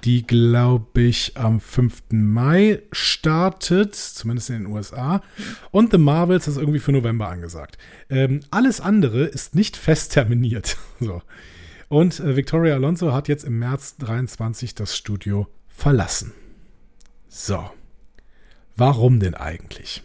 die, 0.06 0.26
glaube 0.26 1.02
ich, 1.02 1.34
am 1.36 1.60
5. 1.60 2.04
Mai 2.12 2.82
startet, 2.92 3.96
zumindest 3.96 4.50
in 4.50 4.64
den 4.64 4.68
USA, 4.68 5.22
und 5.72 5.92
The 5.92 5.98
Marvels 5.98 6.48
ist 6.48 6.58
irgendwie 6.58 6.80
für 6.80 6.94
November 6.94 7.28
angesagt. 7.28 7.78
Ähm, 8.10 8.40
alles 8.50 8.80
andere 8.80 9.26
ist 9.26 9.56
nicht 9.56 9.76
fest 9.76 10.14
terminiert. 10.14 10.78
so. 11.00 11.22
Und 11.90 12.20
äh, 12.20 12.36
Victoria 12.36 12.76
Alonso 12.76 13.14
hat 13.14 13.28
jetzt 13.28 13.44
im 13.44 13.60
März 13.60 13.98
23 13.98 14.76
das 14.76 14.96
Studio 14.96 15.48
verlassen. 15.68 16.34
So. 17.30 17.70
Warum 18.78 19.20
denn 19.20 19.34
eigentlich? 19.34 20.04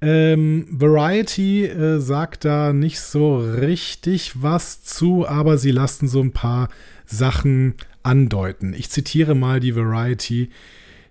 Ähm, 0.00 0.66
Variety 0.70 1.66
äh, 1.66 1.98
sagt 2.00 2.44
da 2.44 2.72
nicht 2.72 3.00
so 3.00 3.38
richtig 3.38 4.42
was 4.42 4.82
zu, 4.82 5.26
aber 5.26 5.58
sie 5.58 5.72
lassen 5.72 6.08
so 6.08 6.20
ein 6.20 6.32
paar 6.32 6.68
Sachen 7.04 7.74
andeuten. 8.02 8.74
Ich 8.74 8.90
zitiere 8.90 9.34
mal 9.34 9.60
die 9.60 9.76
Variety. 9.76 10.50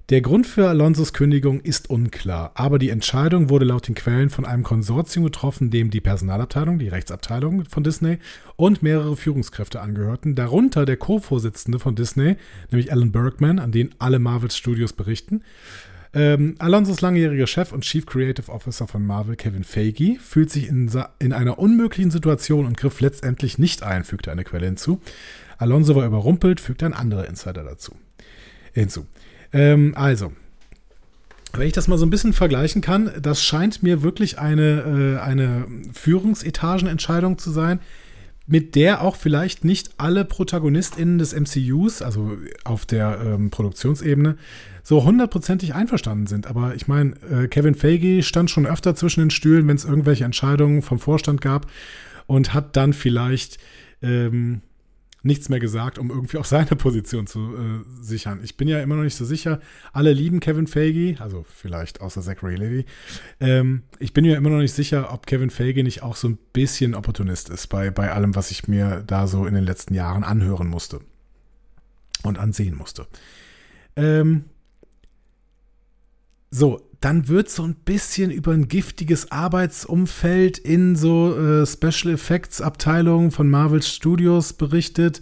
Der 0.09 0.21
Grund 0.21 0.47
für 0.47 0.69
Alonsos 0.69 1.11
Kündigung 1.11 1.59
ist 1.59 1.89
unklar, 1.89 2.51
aber 2.53 2.79
die 2.79 2.91
Entscheidung 2.91 3.49
wurde 3.49 3.65
laut 3.65 3.89
den 3.89 3.95
Quellen 3.95 4.29
von 4.29 4.45
einem 4.45 4.63
Konsortium 4.63 5.25
getroffen, 5.25 5.69
dem 5.69 5.89
die 5.89 5.99
Personalabteilung, 5.99 6.79
die 6.79 6.87
Rechtsabteilung 6.87 7.65
von 7.65 7.83
Disney 7.83 8.19
und 8.55 8.81
mehrere 8.81 9.17
Führungskräfte 9.17 9.81
angehörten, 9.81 10.33
darunter 10.33 10.85
der 10.85 10.95
Co-Vorsitzende 10.95 11.77
von 11.77 11.95
Disney, 11.97 12.37
nämlich 12.71 12.89
Alan 12.89 13.11
Bergman, 13.11 13.59
an 13.59 13.73
den 13.73 13.89
alle 13.99 14.19
Marvel 14.19 14.49
Studios 14.49 14.93
berichten. 14.93 15.43
Ähm, 16.13 16.55
Alonsos 16.59 17.01
langjähriger 17.01 17.45
Chef 17.45 17.73
und 17.73 17.83
Chief 17.83 18.05
Creative 18.05 18.49
Officer 18.49 18.87
von 18.87 19.05
Marvel, 19.05 19.35
Kevin 19.35 19.65
Feige, 19.65 20.19
fühlt 20.21 20.49
sich 20.51 20.69
in, 20.69 20.89
in 21.19 21.33
einer 21.33 21.59
unmöglichen 21.59 22.11
Situation 22.11 22.65
und 22.65 22.77
griff 22.77 23.01
letztendlich 23.01 23.57
nicht 23.57 23.83
ein, 23.83 24.05
fügte 24.05 24.31
eine 24.31 24.45
Quelle 24.45 24.67
hinzu. 24.67 25.01
Alonso 25.57 25.95
war 25.95 26.05
überrumpelt, 26.05 26.61
fügte 26.61 26.85
ein 26.85 26.93
anderer 26.93 27.27
Insider 27.27 27.65
dazu 27.65 27.93
hinzu. 28.73 29.05
Ähm, 29.57 29.93
also, 29.95 30.31
wenn 31.53 31.67
ich 31.67 31.73
das 31.73 31.87
mal 31.87 31.97
so 31.97 32.05
ein 32.05 32.11
bisschen 32.11 32.33
vergleichen 32.33 32.81
kann, 32.81 33.11
das 33.19 33.43
scheint 33.43 33.81
mir 33.81 34.03
wirklich 34.03 34.37
eine, 34.37 35.17
äh, 35.17 35.19
eine 35.19 35.65
Führungsetagenentscheidung 35.93 37.39
zu 37.39 37.49
sein, 37.49 37.79
mit 38.45 38.75
der 38.75 39.01
auch 39.01 39.15
vielleicht 39.15 39.65
nicht 39.65 39.89
alle 39.97 40.23
ProtagonistInnen 40.23 41.17
des 41.17 41.33
MCUs, 41.33 42.01
also 42.01 42.37
auf 42.63 42.85
der 42.85 43.19
ähm, 43.25 43.49
Produktionsebene, 43.49 44.37
so 44.83 45.03
hundertprozentig 45.03 45.73
einverstanden 45.73 46.27
sind. 46.27 46.47
Aber 46.47 46.75
ich 46.75 46.87
meine, 46.87 47.15
äh, 47.29 47.47
Kevin 47.47 47.75
Feige 47.75 48.21
stand 48.23 48.51
schon 48.51 48.67
öfter 48.67 48.95
zwischen 48.95 49.21
den 49.21 49.31
Stühlen, 49.31 49.67
wenn 49.67 49.75
es 49.75 49.85
irgendwelche 49.85 50.23
Entscheidungen 50.23 50.81
vom 50.81 50.99
Vorstand 50.99 51.41
gab 51.41 51.65
und 52.27 52.53
hat 52.53 52.77
dann 52.77 52.93
vielleicht 52.93 53.57
ähm, 54.01 54.61
nichts 55.24 55.50
mehr 55.50 55.59
gesagt, 55.59 55.97
um 55.97 56.09
irgendwie 56.09 56.38
auch 56.38 56.45
seine 56.45 56.65
Position 56.75 57.27
zu 57.27 57.55
äh, 57.55 58.03
sichern. 58.03 58.39
Ich 58.43 58.57
bin 58.57 58.67
ja 58.67 58.79
immer 58.79 58.95
noch 58.95 59.03
nicht 59.03 59.15
so 59.15 59.25
sicher. 59.25 59.59
Alle 59.93 60.13
lieben 60.13 60.39
Kevin 60.39 60.67
Feige, 60.67 61.17
also 61.19 61.43
vielleicht 61.43 62.01
außer 62.01 62.21
Zachary 62.21 62.55
Levy. 62.55 62.86
Ähm, 63.39 63.83
ich 64.00 64.13
bin 64.13 64.25
ja 64.25 64.36
immer 64.36 64.50
noch 64.50 64.59
nicht 64.59 64.74
sicher, 64.74 65.13
ob 65.13 65.25
Kevin 65.25 65.50
Feige 65.50 65.83
nicht 65.83 66.03
auch 66.03 66.15
so 66.15 66.29
ein 66.29 66.38
bisschen 66.53 66.95
Opportunist 66.95 67.50
ist 67.50 67.67
bei, 67.67 67.89
bei 67.91 68.12
allem, 68.12 68.36
was 68.36 68.51
ich 68.51 68.67
mir 68.67 69.03
da 69.05 69.27
so 69.27 69.45
in 69.45 69.55
den 69.55 69.63
letzten 69.63 69.93
Jahren 69.93 70.24
anhören 70.24 70.67
musste 70.67 71.01
und 72.24 72.38
ansehen 72.38 72.75
musste. 72.75 73.07
Ähm, 73.95 74.45
so, 76.50 76.87
dann 76.99 77.27
wird 77.27 77.49
so 77.49 77.63
ein 77.63 77.75
bisschen 77.75 78.31
über 78.31 78.53
ein 78.53 78.67
giftiges 78.67 79.31
Arbeitsumfeld 79.31 80.57
in 80.57 80.95
so 80.95 81.37
äh, 81.37 81.65
Special 81.65 82.13
Effects 82.13 82.61
Abteilungen 82.61 83.31
von 83.31 83.49
Marvel 83.49 83.83
Studios 83.83 84.53
berichtet, 84.53 85.21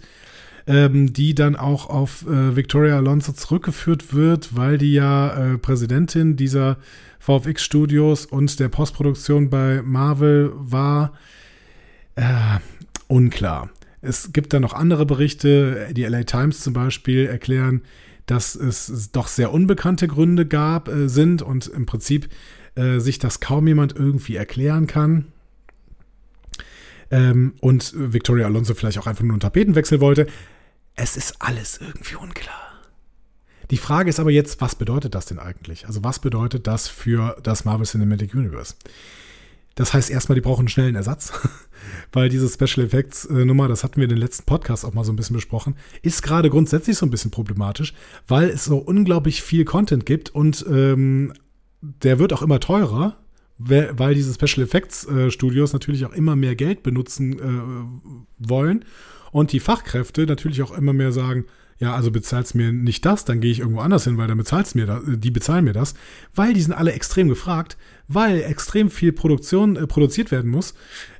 ähm, 0.66 1.12
die 1.12 1.34
dann 1.34 1.54
auch 1.54 1.90
auf 1.90 2.26
äh, 2.26 2.56
Victoria 2.56 2.96
Alonso 2.96 3.32
zurückgeführt 3.32 4.14
wird, 4.14 4.56
weil 4.56 4.78
die 4.78 4.94
ja 4.94 5.54
äh, 5.54 5.58
Präsidentin 5.58 6.36
dieser 6.36 6.78
VFX 7.18 7.62
Studios 7.62 8.24
und 8.24 8.58
der 8.58 8.68
Postproduktion 8.68 9.50
bei 9.50 9.82
Marvel 9.82 10.52
war. 10.54 11.12
Äh, 12.14 12.24
unklar. 13.08 13.68
Es 14.00 14.32
gibt 14.32 14.52
da 14.52 14.60
noch 14.60 14.72
andere 14.72 15.04
Berichte, 15.04 15.88
die 15.92 16.04
LA 16.04 16.22
Times 16.22 16.60
zum 16.60 16.72
Beispiel 16.72 17.26
erklären, 17.26 17.82
dass 18.26 18.54
es 18.54 19.12
doch 19.12 19.28
sehr 19.28 19.52
unbekannte 19.52 20.08
Gründe 20.08 20.46
gab, 20.46 20.88
äh, 20.88 21.08
sind 21.08 21.42
und 21.42 21.68
im 21.68 21.86
Prinzip 21.86 22.28
äh, 22.74 22.98
sich 22.98 23.18
das 23.18 23.40
kaum 23.40 23.66
jemand 23.66 23.94
irgendwie 23.96 24.36
erklären 24.36 24.86
kann. 24.86 25.26
Ähm, 27.10 27.54
und 27.60 27.92
Victoria 27.96 28.46
Alonso 28.46 28.74
vielleicht 28.74 28.98
auch 28.98 29.06
einfach 29.06 29.22
nur 29.22 29.34
einen 29.34 29.40
Tapetenwechsel 29.40 30.00
wollte. 30.00 30.26
Es 30.96 31.16
ist 31.16 31.36
alles 31.40 31.78
irgendwie 31.78 32.16
unklar. 32.16 32.66
Die 33.70 33.76
Frage 33.76 34.10
ist 34.10 34.20
aber 34.20 34.30
jetzt, 34.30 34.60
was 34.60 34.74
bedeutet 34.74 35.14
das 35.14 35.26
denn 35.26 35.38
eigentlich? 35.38 35.86
Also 35.86 36.04
was 36.04 36.20
bedeutet 36.20 36.66
das 36.66 36.88
für 36.88 37.36
das 37.42 37.64
Marvel 37.64 37.86
Cinematic 37.86 38.34
Universe? 38.34 38.74
Das 39.76 39.92
heißt 39.92 40.10
erstmal, 40.10 40.34
die 40.34 40.40
brauchen 40.40 40.62
einen 40.62 40.68
schnellen 40.68 40.96
Ersatz, 40.96 41.32
weil 42.12 42.28
diese 42.28 42.48
Special 42.48 42.84
Effects 42.84 43.26
äh, 43.26 43.44
Nummer, 43.44 43.68
das 43.68 43.84
hatten 43.84 43.98
wir 43.98 44.04
in 44.04 44.10
den 44.10 44.18
letzten 44.18 44.44
Podcast 44.44 44.84
auch 44.84 44.94
mal 44.94 45.04
so 45.04 45.12
ein 45.12 45.16
bisschen 45.16 45.36
besprochen, 45.36 45.76
ist 46.02 46.22
gerade 46.22 46.50
grundsätzlich 46.50 46.96
so 46.96 47.06
ein 47.06 47.10
bisschen 47.10 47.30
problematisch, 47.30 47.94
weil 48.26 48.48
es 48.48 48.64
so 48.64 48.78
unglaublich 48.78 49.42
viel 49.42 49.64
Content 49.64 50.06
gibt 50.06 50.30
und 50.30 50.64
ähm, 50.68 51.34
der 51.82 52.18
wird 52.18 52.32
auch 52.32 52.42
immer 52.42 52.58
teurer, 52.58 53.18
weil 53.58 54.14
diese 54.14 54.34
Special 54.34 54.66
Effects 54.66 55.06
äh, 55.06 55.30
Studios 55.30 55.72
natürlich 55.72 56.04
auch 56.04 56.12
immer 56.12 56.36
mehr 56.36 56.56
Geld 56.56 56.82
benutzen 56.82 57.38
äh, 57.38 58.48
wollen 58.48 58.84
und 59.30 59.52
die 59.52 59.60
Fachkräfte 59.60 60.26
natürlich 60.26 60.62
auch 60.62 60.72
immer 60.72 60.94
mehr 60.94 61.12
sagen, 61.12 61.44
ja, 61.78 61.94
also 61.94 62.10
bezahlst 62.10 62.54
mir 62.54 62.72
nicht 62.72 63.04
das, 63.04 63.24
dann 63.24 63.40
gehe 63.40 63.50
ich 63.50 63.60
irgendwo 63.60 63.80
anders 63.80 64.04
hin, 64.04 64.16
weil 64.16 64.28
dann 64.28 64.38
bezahlst 64.38 64.74
mir 64.74 64.86
das, 64.86 65.02
die 65.06 65.30
bezahlen 65.30 65.64
mir 65.64 65.74
das, 65.74 65.94
weil 66.34 66.54
die 66.54 66.62
sind 66.62 66.72
alle 66.72 66.92
extrem 66.92 67.28
gefragt, 67.28 67.76
weil 68.08 68.40
extrem 68.40 68.90
viel 68.90 69.12
Produktion 69.12 69.76
äh, 69.76 69.86
produziert 69.86 70.30
werden 70.30 70.50
muss 70.50 70.74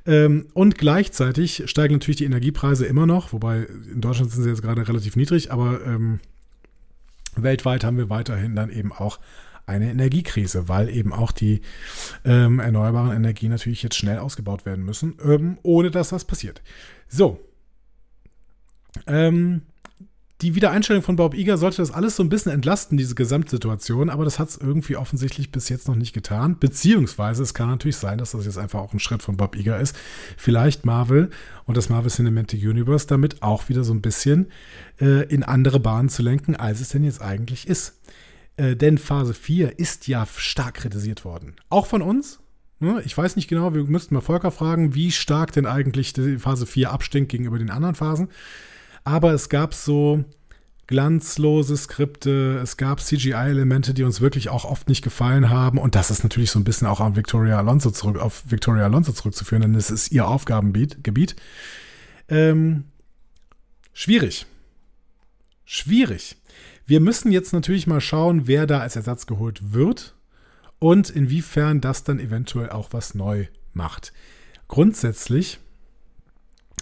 ähm, 0.05 0.47
und 0.53 0.77
gleichzeitig 0.77 1.63
steigen 1.67 1.95
natürlich 1.95 2.17
die 2.17 2.25
Energiepreise 2.25 2.85
immer 2.85 3.05
noch, 3.05 3.33
wobei 3.33 3.67
in 3.91 4.01
Deutschland 4.01 4.31
sind 4.31 4.43
sie 4.43 4.49
jetzt 4.49 4.63
gerade 4.63 4.87
relativ 4.87 5.15
niedrig, 5.15 5.51
aber 5.51 5.85
ähm, 5.85 6.19
weltweit 7.35 7.83
haben 7.83 7.97
wir 7.97 8.09
weiterhin 8.09 8.55
dann 8.55 8.71
eben 8.71 8.91
auch 8.91 9.19
eine 9.67 9.91
Energiekrise, 9.91 10.69
weil 10.69 10.89
eben 10.89 11.13
auch 11.13 11.31
die 11.31 11.61
ähm, 12.23 12.59
erneuerbaren 12.59 13.15
Energien 13.15 13.51
natürlich 13.51 13.83
jetzt 13.83 13.97
schnell 13.97 14.17
ausgebaut 14.17 14.65
werden 14.65 14.85
müssen, 14.85 15.17
ähm, 15.23 15.57
ohne 15.61 15.91
dass 15.91 16.13
was 16.13 16.25
passiert. 16.25 16.61
So. 17.09 17.39
Ähm, 19.05 19.61
die 20.41 20.53
Wiedereinstellung 20.53 21.01
von 21.01 21.15
Bob 21.15 21.33
Iger 21.33 21.57
sollte 21.57 21.77
das 21.77 21.89
alles 21.89 22.15
so 22.15 22.21
ein 22.21 22.29
bisschen 22.29 22.51
entlasten, 22.51 22.95
diese 22.95 23.15
Gesamtsituation, 23.15 24.11
aber 24.11 24.23
das 24.23 24.37
hat 24.37 24.49
es 24.49 24.57
irgendwie 24.57 24.95
offensichtlich 24.95 25.51
bis 25.51 25.67
jetzt 25.69 25.87
noch 25.87 25.95
nicht 25.95 26.13
getan. 26.13 26.59
Beziehungsweise 26.59 27.41
es 27.41 27.55
kann 27.55 27.69
natürlich 27.69 27.97
sein, 27.97 28.19
dass 28.19 28.31
das 28.31 28.45
jetzt 28.45 28.59
einfach 28.59 28.79
auch 28.79 28.93
ein 28.93 28.99
Schritt 28.99 29.23
von 29.23 29.35
Bob 29.35 29.55
Iger 29.55 29.79
ist. 29.79 29.95
Vielleicht 30.37 30.85
Marvel 30.85 31.31
und 31.65 31.75
das 31.75 31.89
Marvel 31.89 32.11
Cinematic 32.11 32.61
Universe 32.61 33.07
damit 33.07 33.41
auch 33.41 33.67
wieder 33.69 33.83
so 33.83 33.93
ein 33.93 34.01
bisschen 34.01 34.51
äh, 35.01 35.25
in 35.27 35.41
andere 35.41 35.79
Bahnen 35.79 36.09
zu 36.09 36.21
lenken, 36.21 36.55
als 36.55 36.81
es 36.81 36.89
denn 36.89 37.03
jetzt 37.03 37.21
eigentlich 37.21 37.67
ist. 37.67 37.99
Äh, 38.57 38.75
denn 38.75 38.99
Phase 38.99 39.33
4 39.33 39.79
ist 39.79 40.07
ja 40.07 40.27
stark 40.35 40.75
kritisiert 40.75 41.25
worden. 41.25 41.55
Auch 41.69 41.87
von 41.87 42.03
uns, 42.03 42.39
ne? 42.79 43.01
ich 43.05 43.17
weiß 43.17 43.37
nicht 43.37 43.47
genau, 43.47 43.73
wir 43.73 43.85
müssten 43.85 44.13
mal 44.13 44.21
Volker 44.21 44.51
fragen, 44.51 44.93
wie 44.93 45.11
stark 45.11 45.51
denn 45.53 45.65
eigentlich 45.65 46.13
die 46.13 46.37
Phase 46.37 46.67
4 46.67 46.91
abstinkt 46.91 47.31
gegenüber 47.31 47.57
den 47.57 47.71
anderen 47.71 47.95
Phasen. 47.95 48.29
Aber 49.07 49.31
es 49.31 49.47
gab 49.47 49.73
so 49.73 50.25
glanzlose 50.85 51.77
Skripte, 51.77 52.59
es 52.61 52.75
gab 52.75 52.99
CGI-Elemente, 52.99 53.93
die 53.93 54.03
uns 54.03 54.19
wirklich 54.19 54.49
auch 54.49 54.65
oft 54.65 54.89
nicht 54.89 55.01
gefallen 55.01 55.49
haben. 55.49 55.77
Und 55.77 55.95
das 55.95 56.11
ist 56.11 56.23
natürlich 56.23 56.51
so 56.51 56.59
ein 56.59 56.65
bisschen 56.65 56.87
auch 56.87 56.99
an 56.99 57.15
Victoria 57.15 57.57
Alonso 57.57 57.89
zurück, 57.91 58.17
auf 58.17 58.43
Victoria 58.51 58.83
Alonso 58.83 59.13
zurückzuführen, 59.13 59.61
denn 59.61 59.75
es 59.75 59.91
ist 59.91 60.11
ihr 60.11 60.27
Aufgabengebiet. 60.27 61.37
Ähm, 62.27 62.83
schwierig. 63.93 64.45
Schwierig. 65.63 66.35
Wir 66.85 66.99
müssen 66.99 67.31
jetzt 67.31 67.53
natürlich 67.53 67.87
mal 67.87 68.01
schauen, 68.01 68.45
wer 68.45 68.67
da 68.67 68.81
als 68.81 68.97
Ersatz 68.97 69.25
geholt 69.25 69.71
wird 69.71 70.15
und 70.79 71.09
inwiefern 71.09 71.79
das 71.79 72.03
dann 72.03 72.19
eventuell 72.19 72.71
auch 72.71 72.91
was 72.91 73.15
neu 73.15 73.47
macht. 73.71 74.11
Grundsätzlich 74.67 75.59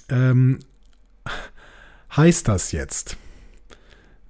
ähm, 0.10 0.58
heißt 2.16 2.48
das 2.48 2.72
jetzt? 2.72 3.18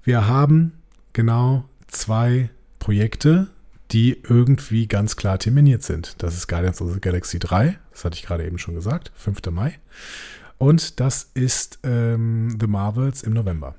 Wir 0.04 0.28
haben 0.28 0.74
genau 1.14 1.66
zwei 1.88 2.50
Projekte, 2.80 3.48
die 3.92 4.22
irgendwie 4.28 4.88
ganz 4.88 5.16
klar 5.16 5.40
terminiert 5.40 5.84
sind. 5.84 6.16
Das 6.22 6.36
ist 6.36 6.48
Guardians 6.48 6.82
of 6.82 6.94
the 6.94 7.00
Galaxy 7.00 7.40
3, 7.40 7.78
das 7.92 8.06
hatte 8.06 8.16
ich 8.16 8.24
gerade 8.24 8.46
eben 8.46 8.58
schon 8.58 8.76
gesagt, 8.76 9.12
5. 9.16 9.40
Mai. 9.52 9.80
Und 10.58 11.00
das 11.00 11.32
ist 11.34 11.80
ähm, 11.84 12.58
The 12.60 12.68
Marvels 12.68 13.24
im 13.24 13.34
November. 13.34 13.76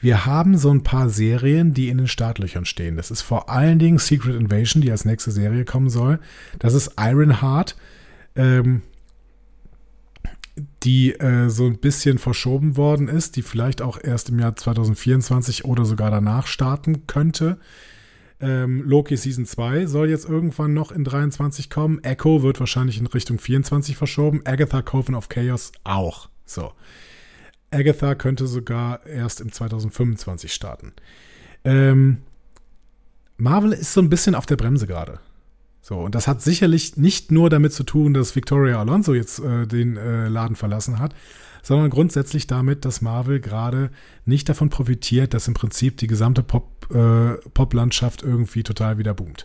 Wir 0.00 0.26
haben 0.26 0.58
so 0.58 0.70
ein 0.70 0.82
paar 0.82 1.08
Serien, 1.08 1.72
die 1.72 1.88
in 1.88 1.98
den 1.98 2.08
Startlöchern 2.08 2.64
stehen. 2.64 2.96
Das 2.96 3.10
ist 3.10 3.22
vor 3.22 3.48
allen 3.48 3.78
Dingen 3.78 3.98
Secret 3.98 4.36
Invasion, 4.36 4.82
die 4.82 4.90
als 4.90 5.04
nächste 5.04 5.30
Serie 5.30 5.64
kommen 5.64 5.88
soll. 5.88 6.18
Das 6.58 6.74
ist 6.74 6.92
Ironheart. 6.98 7.76
Ähm, 8.34 8.82
die 10.82 11.12
äh, 11.12 11.48
so 11.50 11.66
ein 11.66 11.78
bisschen 11.78 12.18
verschoben 12.18 12.76
worden 12.76 13.08
ist, 13.08 13.36
die 13.36 13.42
vielleicht 13.42 13.82
auch 13.82 13.98
erst 14.02 14.30
im 14.30 14.38
Jahr 14.38 14.56
2024 14.56 15.64
oder 15.64 15.84
sogar 15.84 16.10
danach 16.10 16.46
starten 16.46 17.06
könnte. 17.06 17.58
Ähm, 18.40 18.82
Loki 18.86 19.16
Season 19.16 19.46
2 19.46 19.86
soll 19.86 20.10
jetzt 20.10 20.28
irgendwann 20.28 20.74
noch 20.74 20.92
in 20.92 21.04
23 21.04 21.70
kommen. 21.70 22.02
Echo 22.04 22.42
wird 22.42 22.60
wahrscheinlich 22.60 22.98
in 22.98 23.06
Richtung 23.06 23.38
24 23.38 23.96
verschoben. 23.96 24.42
Agatha 24.44 24.82
Coven 24.82 25.14
of 25.14 25.28
Chaos 25.28 25.72
auch. 25.84 26.28
So. 26.44 26.72
Agatha 27.70 28.14
könnte 28.14 28.46
sogar 28.46 29.04
erst 29.06 29.40
im 29.40 29.52
2025 29.52 30.52
starten. 30.52 30.92
Ähm, 31.64 32.18
Marvel 33.36 33.72
ist 33.72 33.92
so 33.92 34.00
ein 34.00 34.08
bisschen 34.08 34.34
auf 34.34 34.46
der 34.46 34.56
Bremse 34.56 34.86
gerade. 34.86 35.20
So, 35.88 36.00
und 36.00 36.16
das 36.16 36.26
hat 36.26 36.42
sicherlich 36.42 36.96
nicht 36.96 37.30
nur 37.30 37.48
damit 37.48 37.72
zu 37.72 37.84
tun, 37.84 38.12
dass 38.12 38.34
Victoria 38.34 38.80
Alonso 38.80 39.14
jetzt 39.14 39.38
äh, 39.38 39.68
den 39.68 39.96
äh, 39.96 40.26
Laden 40.26 40.56
verlassen 40.56 40.98
hat, 40.98 41.14
sondern 41.62 41.90
grundsätzlich 41.90 42.48
damit, 42.48 42.84
dass 42.84 43.02
Marvel 43.02 43.38
gerade 43.38 43.90
nicht 44.24 44.48
davon 44.48 44.68
profitiert, 44.68 45.32
dass 45.32 45.46
im 45.46 45.54
Prinzip 45.54 45.96
die 45.98 46.08
gesamte 46.08 46.42
Pop, 46.42 46.92
äh, 46.92 47.34
Pop-Landschaft 47.54 48.24
irgendwie 48.24 48.64
total 48.64 48.98
wieder 48.98 49.14
boomt. 49.14 49.44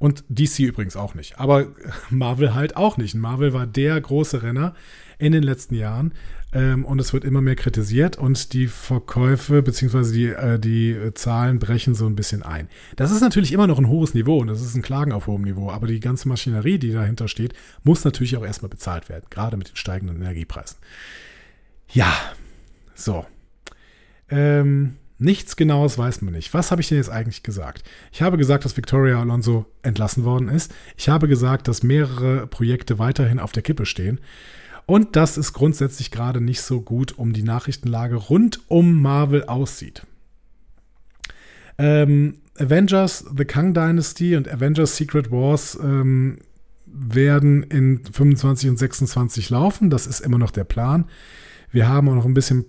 Und 0.00 0.24
DC 0.28 0.60
übrigens 0.60 0.96
auch 0.96 1.14
nicht. 1.14 1.38
Aber 1.38 1.68
Marvel 2.10 2.54
halt 2.54 2.76
auch 2.76 2.96
nicht. 2.96 3.14
Marvel 3.14 3.52
war 3.52 3.66
der 3.66 4.00
große 4.00 4.42
Renner 4.42 4.74
in 5.18 5.32
den 5.32 5.42
letzten 5.42 5.74
Jahren. 5.74 6.14
Ähm, 6.52 6.84
und 6.84 6.98
es 6.98 7.12
wird 7.12 7.24
immer 7.24 7.40
mehr 7.40 7.54
kritisiert 7.54 8.18
und 8.18 8.54
die 8.54 8.66
Verkäufe 8.66 9.62
bzw. 9.62 10.12
Die, 10.12 10.26
äh, 10.26 10.58
die 10.58 11.14
Zahlen 11.14 11.60
brechen 11.60 11.94
so 11.94 12.06
ein 12.06 12.16
bisschen 12.16 12.42
ein. 12.42 12.68
Das 12.96 13.12
ist 13.12 13.20
natürlich 13.20 13.52
immer 13.52 13.68
noch 13.68 13.78
ein 13.78 13.88
hohes 13.88 14.14
Niveau 14.14 14.38
und 14.38 14.48
das 14.48 14.60
ist 14.60 14.74
ein 14.74 14.82
Klagen 14.82 15.12
auf 15.12 15.28
hohem 15.28 15.42
Niveau, 15.42 15.70
aber 15.70 15.86
die 15.86 16.00
ganze 16.00 16.28
Maschinerie, 16.28 16.78
die 16.78 16.92
dahinter 16.92 17.28
steht, 17.28 17.52
muss 17.84 18.02
natürlich 18.04 18.36
auch 18.36 18.44
erstmal 18.44 18.70
bezahlt 18.70 19.08
werden, 19.08 19.26
gerade 19.30 19.56
mit 19.56 19.68
den 19.68 19.76
steigenden 19.76 20.16
Energiepreisen. 20.16 20.78
Ja, 21.92 22.12
so. 22.94 23.26
Ähm, 24.28 24.96
nichts 25.20 25.54
Genaues 25.54 25.98
weiß 25.98 26.22
man 26.22 26.34
nicht. 26.34 26.52
Was 26.54 26.70
habe 26.70 26.80
ich 26.80 26.88
denn 26.88 26.98
jetzt 26.98 27.10
eigentlich 27.10 27.42
gesagt? 27.42 27.84
Ich 28.10 28.22
habe 28.22 28.38
gesagt, 28.38 28.64
dass 28.64 28.76
Victoria 28.76 29.20
Alonso 29.20 29.66
entlassen 29.82 30.24
worden 30.24 30.48
ist. 30.48 30.74
Ich 30.96 31.08
habe 31.08 31.28
gesagt, 31.28 31.68
dass 31.68 31.82
mehrere 31.82 32.46
Projekte 32.46 32.98
weiterhin 32.98 33.38
auf 33.38 33.52
der 33.52 33.62
Kippe 33.62 33.86
stehen. 33.86 34.20
Und 34.86 35.14
dass 35.16 35.36
es 35.36 35.52
grundsätzlich 35.52 36.10
gerade 36.10 36.40
nicht 36.40 36.62
so 36.62 36.80
gut 36.80 37.16
um 37.18 37.32
die 37.32 37.42
Nachrichtenlage 37.42 38.16
rund 38.16 38.60
um 38.68 39.00
Marvel 39.00 39.44
aussieht. 39.44 40.06
Ähm, 41.78 42.38
Avengers 42.58 43.24
The 43.36 43.44
Kang 43.44 43.72
Dynasty 43.72 44.36
und 44.36 44.48
Avengers 44.48 44.96
Secret 44.96 45.30
Wars 45.30 45.78
ähm, 45.82 46.38
werden 46.86 47.62
in 47.62 48.02
25 48.04 48.70
und 48.70 48.78
26 48.78 49.50
laufen. 49.50 49.90
Das 49.90 50.06
ist 50.06 50.20
immer 50.20 50.38
noch 50.38 50.50
der 50.50 50.64
Plan. 50.64 51.04
Wir 51.70 51.88
haben 51.88 52.08
auch 52.08 52.16
noch 52.16 52.24
ein 52.24 52.34
bisschen 52.34 52.64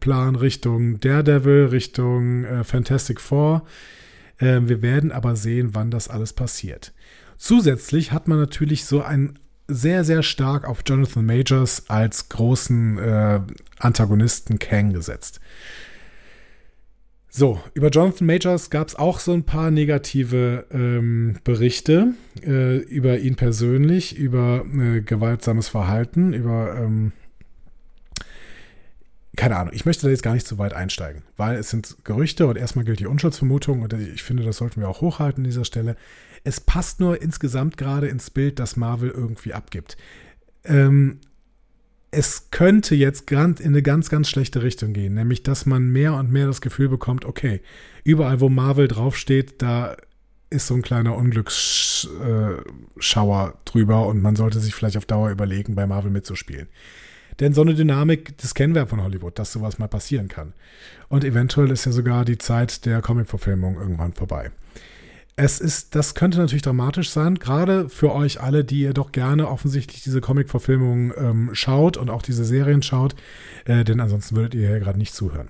Plan 0.00 0.36
Richtung 0.36 1.00
Daredevil, 1.00 1.66
Richtung 1.66 2.44
äh, 2.44 2.64
Fantastic 2.64 3.20
Four. 3.20 3.66
Äh, 4.38 4.60
wir 4.62 4.82
werden 4.82 5.12
aber 5.12 5.36
sehen, 5.36 5.70
wann 5.72 5.90
das 5.90 6.08
alles 6.08 6.32
passiert. 6.32 6.92
Zusätzlich 7.36 8.12
hat 8.12 8.28
man 8.28 8.38
natürlich 8.38 8.84
so 8.84 9.02
ein 9.02 9.38
sehr, 9.68 10.04
sehr 10.04 10.22
stark 10.22 10.66
auf 10.66 10.82
Jonathan 10.86 11.26
Majors 11.26 11.90
als 11.90 12.28
großen 12.28 12.98
äh, 12.98 13.40
Antagonisten 13.78 14.58
Kang 14.58 14.92
gesetzt. 14.92 15.40
So, 17.28 17.60
über 17.74 17.90
Jonathan 17.90 18.26
Majors 18.26 18.70
gab 18.70 18.88
es 18.88 18.94
auch 18.94 19.18
so 19.18 19.34
ein 19.34 19.44
paar 19.44 19.70
negative 19.70 20.64
ähm, 20.70 21.36
Berichte 21.44 22.14
äh, 22.42 22.78
über 22.78 23.18
ihn 23.18 23.36
persönlich, 23.36 24.16
über 24.16 24.64
äh, 24.64 25.02
gewaltsames 25.02 25.68
Verhalten, 25.68 26.32
über 26.32 26.74
ähm, 26.78 27.12
keine 29.36 29.56
Ahnung, 29.56 29.74
ich 29.74 29.84
möchte 29.84 30.06
da 30.06 30.10
jetzt 30.10 30.22
gar 30.22 30.34
nicht 30.34 30.46
so 30.46 30.58
weit 30.58 30.72
einsteigen, 30.72 31.22
weil 31.36 31.56
es 31.56 31.70
sind 31.70 31.96
Gerüchte 32.04 32.46
und 32.46 32.56
erstmal 32.56 32.84
gilt 32.84 33.00
die 33.00 33.06
Unschuldsvermutung 33.06 33.82
und 33.82 33.92
ich 33.92 34.22
finde, 34.22 34.42
das 34.42 34.56
sollten 34.56 34.80
wir 34.80 34.88
auch 34.88 35.02
hochhalten 35.02 35.42
an 35.42 35.50
dieser 35.50 35.64
Stelle. 35.64 35.96
Es 36.42 36.60
passt 36.60 37.00
nur 37.00 37.20
insgesamt 37.20 37.76
gerade 37.76 38.08
ins 38.08 38.30
Bild, 38.30 38.58
das 38.58 38.76
Marvel 38.76 39.10
irgendwie 39.10 39.52
abgibt. 39.52 39.96
Ähm, 40.64 41.20
es 42.10 42.50
könnte 42.50 42.94
jetzt 42.94 43.30
in 43.30 43.56
eine 43.60 43.82
ganz, 43.82 44.08
ganz 44.08 44.30
schlechte 44.30 44.62
Richtung 44.62 44.94
gehen, 44.94 45.14
nämlich 45.14 45.42
dass 45.42 45.66
man 45.66 45.90
mehr 45.90 46.14
und 46.14 46.32
mehr 46.32 46.46
das 46.46 46.62
Gefühl 46.62 46.88
bekommt, 46.88 47.26
okay, 47.26 47.60
überall 48.04 48.40
wo 48.40 48.48
Marvel 48.48 48.88
draufsteht, 48.88 49.60
da 49.60 49.96
ist 50.48 50.68
so 50.68 50.74
ein 50.74 50.82
kleiner 50.82 51.16
Unglücksschauer 51.16 53.58
drüber 53.64 54.06
und 54.06 54.22
man 54.22 54.36
sollte 54.36 54.60
sich 54.60 54.74
vielleicht 54.74 54.96
auf 54.96 55.04
Dauer 55.04 55.30
überlegen, 55.30 55.74
bei 55.74 55.86
Marvel 55.86 56.10
mitzuspielen. 56.10 56.68
Denn 57.40 57.52
so 57.52 57.60
eine 57.60 57.74
Dynamik, 57.74 58.38
das 58.38 58.54
kennen 58.54 58.74
wir 58.74 58.86
von 58.86 59.02
Hollywood, 59.02 59.38
dass 59.38 59.52
sowas 59.52 59.78
mal 59.78 59.88
passieren 59.88 60.28
kann. 60.28 60.54
Und 61.08 61.24
eventuell 61.24 61.70
ist 61.70 61.84
ja 61.84 61.92
sogar 61.92 62.24
die 62.24 62.38
Zeit 62.38 62.86
der 62.86 63.02
Comic-Verfilmung 63.02 63.76
irgendwann 63.76 64.12
vorbei. 64.12 64.50
Es 65.38 65.60
ist, 65.60 65.94
das 65.94 66.14
könnte 66.14 66.38
natürlich 66.38 66.62
dramatisch 66.62 67.10
sein, 67.10 67.34
gerade 67.34 67.90
für 67.90 68.14
euch 68.14 68.40
alle, 68.40 68.64
die 68.64 68.80
ihr 68.80 68.94
doch 68.94 69.12
gerne 69.12 69.48
offensichtlich 69.48 70.02
diese 70.02 70.22
Comic-Verfilmungen 70.22 71.12
ähm, 71.14 71.50
schaut 71.52 71.98
und 71.98 72.08
auch 72.08 72.22
diese 72.22 72.46
Serien 72.46 72.82
schaut, 72.82 73.14
äh, 73.66 73.84
denn 73.84 74.00
ansonsten 74.00 74.34
würdet 74.34 74.54
ihr 74.54 74.70
ja 74.70 74.78
gerade 74.78 74.98
nicht 74.98 75.14
zuhören. 75.14 75.48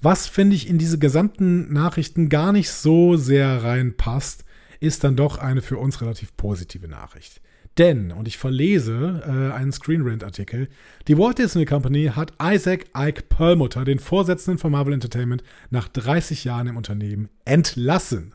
Was 0.00 0.28
finde 0.28 0.54
ich 0.54 0.68
in 0.68 0.78
diese 0.78 1.00
gesamten 1.00 1.72
Nachrichten 1.72 2.28
gar 2.28 2.52
nicht 2.52 2.70
so 2.70 3.16
sehr 3.16 3.64
reinpasst, 3.64 4.44
ist 4.78 5.02
dann 5.02 5.16
doch 5.16 5.38
eine 5.38 5.60
für 5.60 5.78
uns 5.78 6.00
relativ 6.00 6.36
positive 6.36 6.86
Nachricht. 6.86 7.40
Denn, 7.78 8.10
und 8.10 8.26
ich 8.26 8.38
verlese 8.38 9.22
äh, 9.24 9.54
einen 9.54 9.70
Screenrant-Artikel, 9.70 10.68
die 11.06 11.16
Walt 11.16 11.38
Disney 11.38 11.64
Company 11.64 12.10
hat 12.14 12.32
Isaac 12.42 12.86
Ike 12.96 13.22
Perlmutter, 13.28 13.84
den 13.84 14.00
Vorsitzenden 14.00 14.58
von 14.58 14.72
Marvel 14.72 14.92
Entertainment, 14.92 15.44
nach 15.70 15.86
30 15.86 16.42
Jahren 16.42 16.66
im 16.66 16.76
Unternehmen 16.76 17.28
entlassen. 17.44 18.34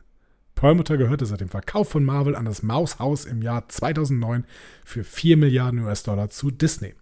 Perlmutter 0.55 0.95
gehörte 0.95 1.25
seit 1.25 1.41
dem 1.41 1.49
Verkauf 1.49 1.89
von 1.89 2.05
Marvel 2.05 2.37
an 2.37 2.45
das 2.45 2.63
Maushaus 2.63 3.25
im 3.25 3.41
Jahr 3.41 3.67
2009 3.67 4.45
für 4.85 5.03
4 5.03 5.35
Milliarden 5.35 5.83
US-Dollar 5.83 6.29
zu 6.29 6.49
Disney. 6.49 6.93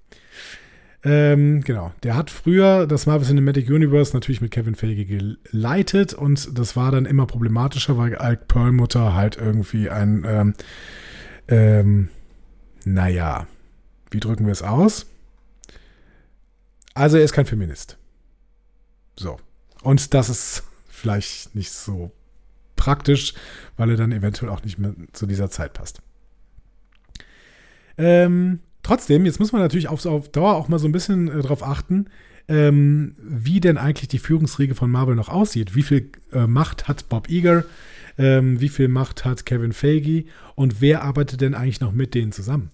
Ähm, 1.04 1.62
genau, 1.62 1.92
der 2.02 2.16
hat 2.16 2.32
früher 2.32 2.88
das 2.88 3.06
Marvel 3.06 3.28
Cinematic 3.28 3.70
Universe 3.70 4.16
natürlich 4.16 4.42
mit 4.42 4.50
Kevin 4.50 4.74
Feige 4.74 5.06
geleitet 5.06 6.16
und 6.16 6.58
das 6.58 6.76
war 6.76 6.92
dann 6.92 7.06
immer 7.06 7.28
problematischer, 7.28 8.00
weil 8.00 8.14
Ike 8.14 8.46
Perlmutter 8.48 9.14
halt 9.14 9.38
irgendwie 9.38 9.92
ein 9.92 10.26
ähm, 10.28 10.54
ähm, 11.48 12.10
naja, 12.86 13.48
wie 14.10 14.20
drücken 14.20 14.46
wir 14.46 14.52
es 14.52 14.64
aus? 14.64 15.06
Also 16.94 17.18
er 17.18 17.24
ist 17.24 17.34
kein 17.34 17.46
Feminist. 17.46 17.98
So. 19.16 19.40
Und 19.82 20.14
das 20.14 20.30
ist 20.30 20.64
vielleicht 20.90 21.56
nicht 21.56 21.72
so 21.72 22.12
praktisch, 22.76 23.34
weil 23.78 23.92
er 23.92 23.98
dann 23.98 24.12
eventuell 24.12 24.52
auch 24.52 24.64
nicht 24.64 24.80
mehr 24.80 24.94
zu 25.14 25.26
dieser 25.26 25.50
Zeit 25.50 25.74
passt. 25.74 26.02
Ähm, 27.98 28.60
trotzdem, 28.82 29.26
jetzt 29.26 29.40
muss 29.40 29.52
man 29.52 29.62
natürlich 29.62 29.88
auf, 29.88 30.06
auf 30.06 30.30
Dauer 30.32 30.56
auch 30.56 30.68
mal 30.68 30.80
so 30.80 30.88
ein 30.88 30.92
bisschen 30.92 31.28
äh, 31.28 31.42
darauf 31.42 31.64
achten, 31.64 32.08
ähm, 32.48 33.16
wie 33.22 33.60
denn 33.60 33.78
eigentlich 33.78 34.08
die 34.08 34.20
Führungsriege 34.20 34.76
von 34.76 34.90
Marvel 34.90 35.16
noch 35.16 35.30
aussieht. 35.30 35.76
Wie 35.76 35.84
viel 35.84 36.12
äh, 36.34 36.48
Macht 36.48 36.88
hat 36.88 37.08
Bob 37.08 37.30
Iger? 37.30 37.64
Ähm, 38.18 38.60
wie 38.60 38.70
viel 38.70 38.88
Macht 38.88 39.26
hat 39.26 39.46
Kevin 39.46 39.74
Feige? 39.74 40.26
Und 40.56 40.82
wer 40.82 41.04
arbeitet 41.04 41.42
denn 41.42 41.54
eigentlich 41.54 41.82
noch 41.82 41.92
mit 41.92 42.16
denen 42.16 42.32
zusammen? 42.32 42.72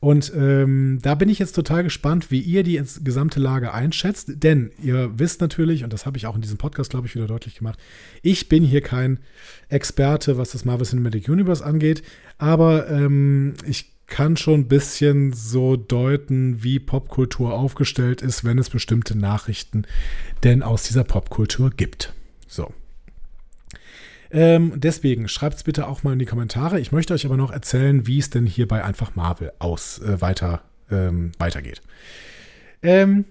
Und 0.00 0.32
ähm, 0.34 0.98
da 1.02 1.14
bin 1.14 1.28
ich 1.28 1.38
jetzt 1.38 1.52
total 1.52 1.82
gespannt, 1.82 2.30
wie 2.30 2.40
ihr 2.40 2.62
die 2.62 2.82
gesamte 3.04 3.38
Lage 3.38 3.74
einschätzt. 3.74 4.42
Denn 4.42 4.70
ihr 4.82 5.18
wisst 5.18 5.42
natürlich, 5.42 5.84
und 5.84 5.92
das 5.92 6.06
habe 6.06 6.16
ich 6.16 6.26
auch 6.26 6.34
in 6.34 6.40
diesem 6.40 6.56
Podcast, 6.56 6.90
glaube 6.90 7.06
ich, 7.06 7.14
wieder 7.14 7.26
deutlich 7.26 7.56
gemacht, 7.56 7.78
ich 8.22 8.48
bin 8.48 8.64
hier 8.64 8.80
kein 8.80 9.20
Experte, 9.68 10.38
was 10.38 10.52
das 10.52 10.64
Marvel 10.64 10.86
Cinematic 10.86 11.28
Universe 11.28 11.64
angeht. 11.64 12.02
Aber 12.38 12.88
ähm, 12.88 13.54
ich 13.66 13.92
kann 14.06 14.38
schon 14.38 14.60
ein 14.60 14.68
bisschen 14.68 15.34
so 15.34 15.76
deuten, 15.76 16.62
wie 16.62 16.78
Popkultur 16.80 17.54
aufgestellt 17.54 18.22
ist, 18.22 18.42
wenn 18.42 18.58
es 18.58 18.70
bestimmte 18.70 19.16
Nachrichten 19.16 19.84
denn 20.42 20.62
aus 20.62 20.82
dieser 20.82 21.04
Popkultur 21.04 21.70
gibt. 21.70 22.14
So. 22.48 22.72
Ähm, 24.30 24.74
deswegen 24.76 25.28
schreibt 25.28 25.56
es 25.56 25.62
bitte 25.64 25.88
auch 25.88 26.02
mal 26.02 26.12
in 26.12 26.18
die 26.18 26.26
Kommentare. 26.26 26.78
Ich 26.80 26.92
möchte 26.92 27.14
euch 27.14 27.26
aber 27.26 27.36
noch 27.36 27.50
erzählen, 27.50 28.06
wie 28.06 28.18
es 28.18 28.30
denn 28.30 28.46
hier 28.46 28.68
bei 28.68 28.84
Einfach 28.84 29.16
Marvel 29.16 29.52
aus 29.58 29.98
äh, 30.00 30.20
weiter, 30.20 30.62
ähm, 30.90 31.32
weitergeht. 31.38 31.82
Ähm, 32.82 33.24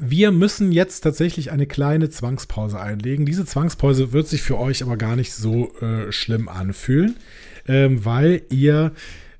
wir 0.00 0.30
müssen 0.30 0.72
jetzt 0.72 1.00
tatsächlich 1.00 1.50
eine 1.52 1.66
kleine 1.66 2.10
Zwangspause 2.10 2.80
einlegen. 2.80 3.24
Diese 3.24 3.46
Zwangspause 3.46 4.12
wird 4.12 4.28
sich 4.28 4.42
für 4.42 4.58
euch 4.58 4.82
aber 4.82 4.96
gar 4.96 5.16
nicht 5.16 5.32
so 5.32 5.72
äh, 5.80 6.12
schlimm 6.12 6.48
anfühlen, 6.48 7.16
ähm, 7.66 8.04
weil 8.04 8.42
ihr 8.50 8.92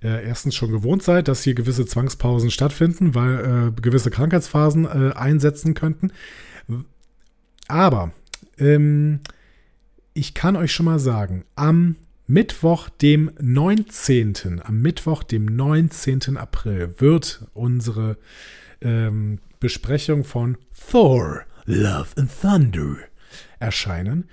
äh, 0.02 0.24
erstens 0.24 0.54
schon 0.54 0.70
gewohnt 0.70 1.02
seid, 1.02 1.28
dass 1.28 1.42
hier 1.42 1.54
gewisse 1.54 1.84
Zwangspausen 1.84 2.50
stattfinden, 2.50 3.14
weil 3.14 3.72
äh, 3.76 3.80
gewisse 3.80 4.10
Krankheitsphasen 4.10 4.84
äh, 4.84 5.12
einsetzen 5.14 5.74
könnten. 5.74 6.12
Aber 7.68 8.12
ähm, 8.58 9.20
ich 10.16 10.32
kann 10.32 10.56
euch 10.56 10.72
schon 10.72 10.86
mal 10.86 10.98
sagen, 10.98 11.44
am 11.56 11.96
Mittwoch, 12.26 12.88
dem 12.88 13.30
19. 13.38 14.62
Am 14.64 14.80
Mittwoch, 14.80 15.22
dem 15.22 15.44
19. 15.44 16.38
April 16.38 16.94
wird 16.98 17.46
unsere 17.52 18.16
ähm, 18.80 19.38
Besprechung 19.60 20.24
von 20.24 20.56
Thor, 20.90 21.42
Love 21.66 22.08
and 22.16 22.30
Thunder 22.40 22.96
erscheinen. 23.58 24.28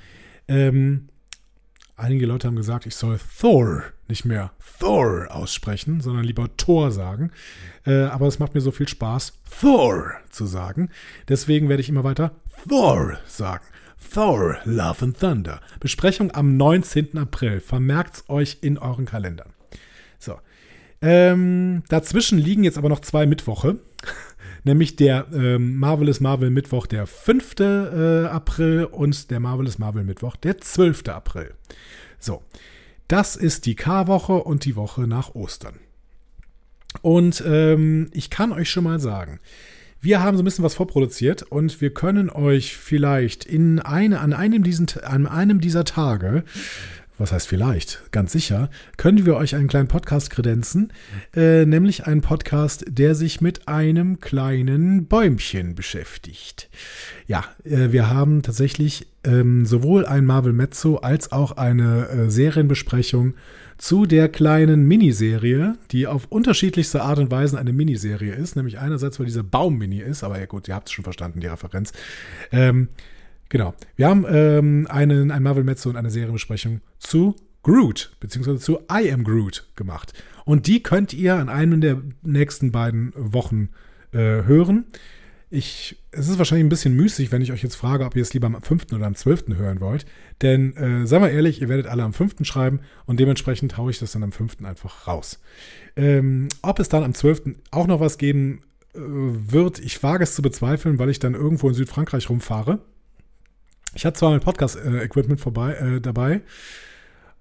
Ähm, 0.48 1.10
einige 1.98 2.26
Leute 2.26 2.48
haben 2.48 2.56
gesagt, 2.56 2.86
ich 2.86 2.96
soll 2.96 3.19
Thor 3.39 3.84
nicht 4.08 4.24
mehr 4.24 4.52
Thor 4.80 5.28
aussprechen, 5.32 6.00
sondern 6.00 6.24
lieber 6.24 6.56
Thor 6.56 6.91
sagen. 6.91 7.32
Äh, 7.86 8.04
aber 8.04 8.28
es 8.28 8.39
macht 8.39 8.54
mir 8.56 8.62
so 8.62 8.72
viel 8.72 8.88
Spaß, 8.88 9.34
Thor 9.60 10.13
zu 10.30 10.46
sagen. 10.46 10.89
Deswegen 11.28 11.67
werde 11.67 11.82
ich 11.82 11.89
immer 11.89 12.06
weiter 12.06 12.32
Thor 12.67 13.17
sagen. 13.28 13.65
Thor, 14.12 14.58
Love 14.66 15.06
and 15.06 15.20
Thunder. 15.20 15.60
Besprechung 15.80 16.32
am 16.32 16.58
19. 16.58 17.18
April. 17.18 17.60
Vermerkt's 17.60 18.24
euch 18.30 18.58
in 18.62 18.78
euren 18.78 19.06
Kalendern. 19.06 19.54
So. 20.20 20.39
Ähm, 21.02 21.84
dazwischen 21.89 22.38
liegen 22.38 22.63
jetzt 22.63 22.78
aber 22.78 22.89
noch 22.89 23.02
zwei 23.02 23.26
Mittwoche. 23.26 23.80
Nämlich 24.63 24.96
der 24.96 25.28
ähm, 25.34 25.78
Marvelous 25.78 26.22
Marvel 26.22 26.50
Mittwoch, 26.50 26.88
der 26.88 27.08
5. 27.08 27.60
Äh, 27.60 28.26
April 28.26 28.86
und 28.86 29.30
der 29.30 29.39
Marvelous 29.39 29.78
Marvel 29.80 30.04
Mittwoch, 30.04 30.36
der 30.38 30.60
12. 30.60 31.10
April. 31.10 31.54
So. 32.20 32.42
Das 33.08 33.36
ist 33.36 33.66
die 33.66 33.76
K-Woche 33.76 34.34
und 34.34 34.66
die 34.66 34.76
Woche 34.76 35.08
nach 35.08 35.36
Ostern. 35.36 35.80
Und 37.02 37.44
ähm, 37.46 38.10
ich 38.13 38.30
kann 38.30 38.52
euch 38.52 38.70
schon 38.70 38.86
mal 38.86 39.00
sagen, 39.00 39.39
wir 40.04 40.22
haben 40.22 40.36
so 40.36 40.44
ein 40.44 40.46
bisschen 40.46 40.66
was 40.66 40.76
vorproduziert 40.76 41.44
und 41.44 41.80
wir 41.80 41.94
können 41.94 42.30
euch 42.30 42.76
vielleicht 42.76 43.46
in 43.46 43.80
eine, 43.80 44.20
an, 44.20 44.34
einem 44.34 44.62
diesen, 44.62 44.88
an 45.02 45.28
einem 45.28 45.62
dieser 45.62 45.86
Tage 45.86 46.44
was 47.17 47.32
heißt 47.32 47.47
vielleicht, 47.47 48.04
ganz 48.12 48.32
sicher, 48.32 48.69
können 48.97 49.26
wir 49.26 49.36
euch 49.36 49.56
einen 49.56 49.67
kleinen 49.67 49.88
Podcast 49.88 50.30
kredenzen, 50.30 50.91
äh, 51.36 51.65
nämlich 51.65 52.06
einen 52.06 52.21
Podcast, 52.21 52.86
der 52.88 53.15
sich 53.15 53.39
mit 53.39 53.67
einem 53.67 54.19
kleinen 54.19 55.06
Bäumchen 55.06 55.76
beschäftigt. 55.76 56.69
Ja, 57.28 57.45
äh, 57.63 57.91
wir 57.91 58.10
haben 58.10 58.41
tatsächlich 58.41 59.08
ähm, 59.23 59.65
sowohl 59.65 60.06
ein 60.06 60.26
Marvel 60.26 60.54
Mezzo 60.54 60.97
als 60.97 61.32
auch 61.32 61.54
eine 61.54 62.08
äh, 62.10 62.30
Serienbesprechung 62.30 63.36
zu 63.78 64.06
der 64.06 64.30
kleinen 64.30 64.88
Miniserie, 64.88 65.78
die 65.91 66.08
auf 66.08 66.26
unterschiedlichste 66.30 67.04
Art 67.04 67.19
und 67.19 67.32
Weise 67.32 67.60
eine 67.60 67.73
Miniserie 67.73 68.34
ist, 68.34 68.56
nämlich 68.56 68.80
einerseits, 68.80 69.19
weil 69.19 69.26
dieser 69.26 69.43
Baum 69.43 69.78
Mini 69.78 69.99
ist, 69.99 70.23
aber 70.23 70.39
ja 70.39 70.45
gut, 70.45 70.67
ihr 70.67 70.76
habt 70.76 70.88
es 70.88 70.93
schon 70.93 71.04
verstanden, 71.04 71.39
die 71.41 71.47
Referenz. 71.47 71.91
Ähm, 72.52 72.89
genau, 73.49 73.73
wir 73.95 74.08
haben 74.08 74.25
ähm, 74.27 74.88
einen, 74.89 75.32
ein 75.32 75.43
Marvel 75.43 75.63
Mezzo 75.63 75.89
und 75.89 75.97
eine 75.97 76.10
Serienbesprechung 76.10 76.82
zu 76.99 77.36
Groot, 77.63 78.15
beziehungsweise 78.19 78.60
zu 78.60 78.79
I 78.91 79.12
Am 79.12 79.23
Groot 79.23 79.67
gemacht. 79.75 80.13
Und 80.45 80.67
die 80.67 80.84
könnt 80.84 81.13
ihr 81.13 81.36
an 81.36 81.49
einem 81.49 81.82
der 81.82 82.01
nächsten 82.21 82.71
beiden 82.71 83.13
Wochen 83.15 83.69
äh, 84.12 84.43
hören. 84.43 84.86
Ich, 85.49 85.97
es 86.12 86.29
ist 86.29 86.39
wahrscheinlich 86.39 86.65
ein 86.65 86.69
bisschen 86.69 86.95
müßig, 86.95 87.32
wenn 87.32 87.41
ich 87.41 87.51
euch 87.51 87.62
jetzt 87.62 87.75
frage, 87.75 88.06
ob 88.06 88.15
ihr 88.15 88.23
es 88.23 88.34
lieber 88.34 88.47
am 88.47 88.62
5. 88.62 88.91
oder 88.91 89.06
am 89.06 89.15
12. 89.15 89.56
hören 89.56 89.79
wollt. 89.82 90.06
Denn, 90.41 90.75
äh, 90.75 91.06
sagen 91.06 91.23
wir 91.23 91.32
ehrlich, 91.32 91.62
ihr 91.62 91.69
werdet 91.69 91.88
alle 91.88 92.03
am 92.03 92.12
5. 92.12 92.43
schreiben 92.43 92.79
und 93.06 93.19
dementsprechend 93.19 93.77
haue 93.77 93.91
ich 93.91 93.99
das 93.99 94.13
dann 94.13 94.23
am 94.23 94.32
5. 94.32 94.63
einfach 94.63 95.08
raus. 95.08 95.39
Ähm, 95.95 96.49
ob 96.63 96.79
es 96.79 96.89
dann 96.89 97.03
am 97.03 97.13
12. 97.13 97.56
auch 97.71 97.88
noch 97.88 97.99
was 97.99 98.17
geben 98.17 98.62
äh, 98.95 98.99
wird, 98.99 99.79
ich 99.79 100.01
wage 100.01 100.23
es 100.23 100.34
zu 100.34 100.41
bezweifeln, 100.41 100.97
weil 100.97 101.10
ich 101.10 101.19
dann 101.19 101.36
irgendwo 101.36 101.69
in 101.69 101.75
Südfrankreich 101.75 102.29
rumfahre. 102.29 102.79
Ich 103.93 104.06
hatte 104.06 104.19
zwar 104.19 104.32
mein 104.32 104.39
Podcast-Equipment 104.39 105.39
vorbei, 105.39 105.73
äh, 105.73 106.01
dabei, 106.01 106.41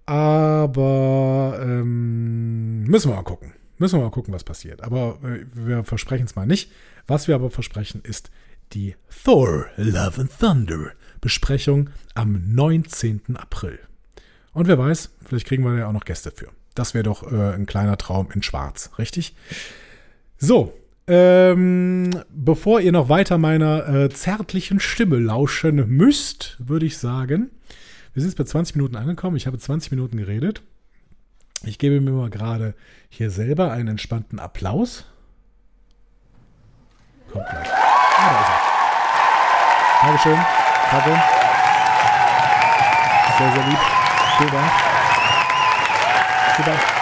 aber 0.07 1.59
ähm, 1.63 2.85
müssen 2.85 3.11
wir 3.11 3.17
mal 3.17 3.23
gucken. 3.23 3.53
Müssen 3.79 3.99
wir 3.99 4.05
mal 4.05 4.11
gucken, 4.11 4.35
was 4.35 4.45
passiert. 4.45 4.83
Aber 4.83 5.19
äh, 5.25 5.45
wir 5.55 5.85
versprechen 5.85 6.27
es 6.27 6.37
mal 6.37 6.47
nicht. 6.47 6.71
Was 7.07 7.29
wir 7.29 7.35
aber 7.35 7.51
versprechen, 7.51 8.03
ist 8.05 8.31
die 8.73 8.95
Thor 9.25 9.67
Love 9.77 10.21
and 10.21 10.39
Thunder 10.39 10.93
Besprechung 11.21 11.91
am 12.15 12.55
19. 12.55 13.37
April. 13.37 13.79
Und 14.53 14.69
wer 14.69 14.79
weiß, 14.79 15.11
vielleicht 15.25 15.47
kriegen 15.47 15.65
wir 15.65 15.79
ja 15.79 15.89
auch 15.89 15.93
noch 15.93 16.05
Gäste 16.05 16.31
für. 16.31 16.49
Das 16.75 16.95
wäre 16.95 17.05
doch 17.05 17.31
äh, 17.31 17.55
ein 17.55 17.67
kleiner 17.67 17.97
Traum 17.97 18.31
in 18.33 18.43
Schwarz, 18.43 18.91
richtig? 18.99 19.35
So, 20.39 20.75
ähm, 21.13 22.11
bevor 22.31 22.81
ihr 22.81 22.91
noch 22.91 23.11
weiter 23.11 23.37
meiner 23.37 23.87
äh, 23.87 24.09
zärtlichen 24.09 24.81
Stimme 24.81 25.19
lauschen 25.19 25.87
müsst, 25.89 26.57
würde 26.59 26.87
ich 26.87 26.97
sagen, 26.97 27.51
wir 28.15 28.23
sind 28.23 28.31
jetzt 28.31 28.39
bei 28.39 28.45
20 28.45 28.77
Minuten 28.77 28.97
angekommen. 28.97 29.37
Ich 29.37 29.47
habe 29.47 29.59
20 29.59 29.91
Minuten 29.91 30.17
geredet. 30.17 30.63
Ich 31.65 31.79
gebe 31.79 32.01
mir 32.01 32.13
mal 32.13 32.31
gerade 32.31 32.75
hier 33.11 33.31
selber 33.31 33.71
einen 33.73 33.89
entspannten 33.89 34.39
Applaus. 34.39 35.05
Kommt 37.31 37.47
gleich. 37.49 37.69
Ah, 37.69 38.31
da 38.31 38.41
ist 38.41 38.49
er. 38.49 38.73
Dankeschön. 40.03 40.39
Danke. 40.91 41.23
Sehr, 43.39 43.53
sehr 43.53 43.67
lieb. 43.69 43.79
Vielen 44.39 44.51
Dank. 44.51 44.73
Vielen 46.57 46.67
Dank. 46.67 47.02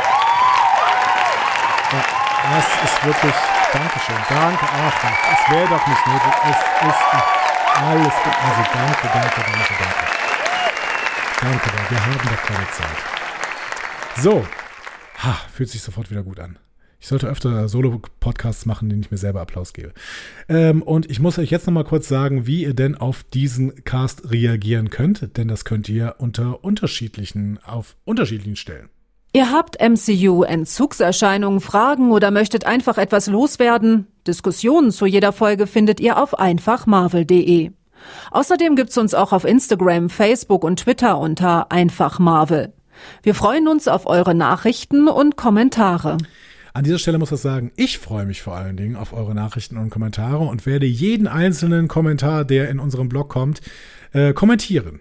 Das 2.42 2.66
ist 2.84 3.04
wirklich. 3.04 3.34
Dankeschön. 3.72 4.16
Danke. 4.28 4.66
Ach, 4.66 4.94
es 5.32 5.52
wäre 5.52 5.68
doch 5.68 5.86
nicht 5.86 6.06
nötig. 6.06 6.32
Es 6.44 6.88
ist 6.88 7.02
alles. 7.80 8.14
Also 8.46 8.62
danke, 8.72 9.08
danke, 9.12 9.40
danke, 9.40 9.74
danke. 9.78 10.20
Danke, 11.40 11.70
wir 11.88 12.04
haben 12.04 12.12
doch 12.12 12.42
keine 12.42 12.70
Zeit. 12.70 12.98
So. 14.16 14.46
Ha, 15.18 15.40
fühlt 15.52 15.70
sich 15.70 15.82
sofort 15.82 16.10
wieder 16.10 16.22
gut 16.22 16.40
an. 16.40 16.58
Ich 17.00 17.08
sollte 17.08 17.28
öfter 17.28 17.66
Solo-Podcasts 17.66 18.66
machen, 18.66 18.90
denen 18.90 19.02
ich 19.02 19.10
mir 19.10 19.16
selber 19.16 19.40
Applaus 19.40 19.72
gebe. 19.72 19.94
Ähm, 20.48 20.82
und 20.82 21.10
ich 21.10 21.18
muss 21.18 21.38
euch 21.38 21.50
jetzt 21.50 21.66
nochmal 21.66 21.84
kurz 21.84 22.08
sagen, 22.08 22.46
wie 22.46 22.62
ihr 22.62 22.74
denn 22.74 22.94
auf 22.94 23.24
diesen 23.24 23.84
Cast 23.84 24.30
reagieren 24.30 24.90
könnt, 24.90 25.36
denn 25.38 25.48
das 25.48 25.64
könnt 25.64 25.88
ihr 25.88 26.16
unter 26.18 26.62
unterschiedlichen, 26.62 27.58
auf 27.64 27.96
unterschiedlichen 28.04 28.56
Stellen. 28.56 28.90
Ihr 29.32 29.52
habt 29.52 29.80
MCU-Entzugserscheinungen, 29.80 31.60
Fragen 31.60 32.10
oder 32.10 32.32
möchtet 32.32 32.66
einfach 32.66 32.98
etwas 32.98 33.28
loswerden? 33.28 34.08
Diskussionen 34.26 34.90
zu 34.90 35.06
jeder 35.06 35.32
Folge 35.32 35.68
findet 35.68 36.00
ihr 36.00 36.20
auf 36.20 36.36
einfachmarvel.de. 36.36 37.70
Außerdem 38.32 38.74
gibt's 38.74 38.98
uns 38.98 39.14
auch 39.14 39.32
auf 39.32 39.44
Instagram, 39.44 40.10
Facebook 40.10 40.64
und 40.64 40.80
Twitter 40.80 41.16
unter 41.18 41.70
einfachmarvel. 41.70 42.72
Wir 43.22 43.34
freuen 43.36 43.68
uns 43.68 43.86
auf 43.86 44.06
eure 44.06 44.34
Nachrichten 44.34 45.06
und 45.06 45.36
Kommentare. 45.36 46.18
An 46.74 46.82
dieser 46.82 46.98
Stelle 46.98 47.18
muss 47.18 47.30
ich 47.30 47.40
sagen, 47.40 47.70
ich 47.76 47.98
freue 47.98 48.26
mich 48.26 48.42
vor 48.42 48.56
allen 48.56 48.76
Dingen 48.76 48.96
auf 48.96 49.12
eure 49.12 49.34
Nachrichten 49.36 49.76
und 49.76 49.90
Kommentare 49.90 50.44
und 50.44 50.66
werde 50.66 50.86
jeden 50.86 51.28
einzelnen 51.28 51.86
Kommentar, 51.86 52.44
der 52.44 52.68
in 52.68 52.80
unserem 52.80 53.08
Blog 53.08 53.28
kommt, 53.28 53.60
äh, 54.12 54.32
kommentieren. 54.32 55.00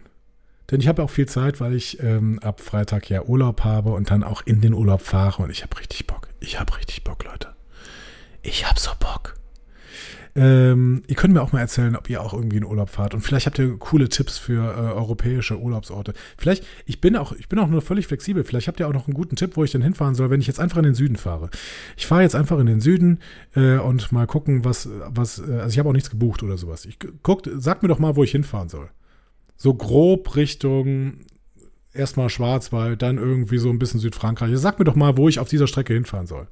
Denn 0.72 0.80
ich 0.80 0.88
habe 0.88 1.04
auch 1.04 1.10
viel 1.10 1.28
Zeit, 1.28 1.60
weil 1.60 1.74
ich 1.74 2.02
ähm, 2.02 2.40
ab 2.40 2.62
Freitag 2.62 3.10
ja 3.10 3.24
Urlaub 3.24 3.64
habe 3.64 3.92
und 3.92 4.12
dann 4.12 4.24
auch 4.24 4.42
in 4.46 4.62
den 4.62 4.74
Urlaub 4.74 5.02
fahre 5.02 5.44
und 5.44 5.50
ich 5.50 5.64
habe 5.64 5.80
richtig 5.80 6.08
Bock. 6.08 6.30
Ich 6.40 6.60
habe 6.60 6.78
richtig 6.78 7.04
Bock, 7.04 7.24
Leute. 7.24 7.50
Ich 8.42 8.68
habe 8.68 8.80
so 8.80 8.92
Bock. 9.00 9.36
Ähm, 10.36 11.04
ihr 11.08 11.16
könnt 11.16 11.34
mir 11.34 11.42
auch 11.42 11.52
mal 11.52 11.60
erzählen, 11.60 11.96
ob 11.96 12.10
ihr 12.10 12.22
auch 12.22 12.34
irgendwie 12.34 12.58
in 12.58 12.64
Urlaub 12.64 12.90
fahrt. 12.90 13.14
Und 13.14 13.22
vielleicht 13.22 13.46
habt 13.46 13.60
ihr 13.60 13.78
coole 13.78 14.10
Tipps 14.10 14.38
für 14.38 14.64
äh, 14.64 14.94
europäische 14.94 15.60
Urlaubsorte. 15.60 16.14
Vielleicht, 16.38 16.64
ich 16.86 17.02
bin 17.02 17.16
auch, 17.16 17.34
ich 17.34 17.50
bin 17.50 17.60
auch 17.60 17.68
nur 17.68 17.82
völlig 17.82 18.08
flexibel. 18.08 18.44
Vielleicht 18.44 18.68
habt 18.68 18.80
ihr 18.80 18.88
auch 18.88 18.94
noch 18.94 19.08
einen 19.08 19.16
guten 19.16 19.36
Tipp, 19.36 19.58
wo 19.58 19.64
ich 19.64 19.72
denn 19.72 19.82
hinfahren 19.82 20.16
soll, 20.16 20.30
wenn 20.30 20.40
ich 20.40 20.48
jetzt 20.48 20.60
einfach 20.60 20.78
in 20.78 20.84
den 20.84 20.94
Süden 20.94 21.18
fahre. 21.18 21.50
Ich 21.98 22.08
fahre 22.08 22.22
jetzt 22.22 22.36
einfach 22.36 22.60
in 22.60 22.68
den 22.68 22.80
Süden 22.80 23.20
äh, 23.56 23.78
und 23.78 24.12
mal 24.12 24.28
gucken, 24.28 24.64
was, 24.64 24.88
was, 25.08 25.40
äh, 25.40 25.52
also 25.52 25.70
ich 25.70 25.80
habe 25.80 25.90
auch 25.90 25.94
nichts 25.94 26.10
gebucht 26.10 26.44
oder 26.44 26.58
sowas. 26.58 26.86
Ich 26.86 27.00
guckt, 27.24 27.50
sagt 27.56 27.82
mir 27.82 27.90
doch 27.90 28.00
mal, 28.00 28.16
wo 28.16 28.24
ich 28.24 28.32
hinfahren 28.32 28.70
soll. 28.70 28.90
So 29.62 29.74
grob 29.74 30.38
Richtung 30.38 31.16
erstmal 31.94 32.30
Schwarzwald, 32.30 33.02
dann 33.02 33.18
irgendwie 33.18 33.58
so 33.58 33.70
ein 33.70 33.78
bisschen 33.78 34.00
Südfrankreich. 34.00 34.58
Sagt 34.58 34.80
mir 34.80 34.86
doch 34.86 34.96
mal, 34.96 35.18
wo 35.18 35.28
ich 35.28 35.40
auf 35.40 35.50
dieser 35.50 35.68
Strecke 35.68 35.94
hinfahren 35.94 36.28
soll. 36.28 36.48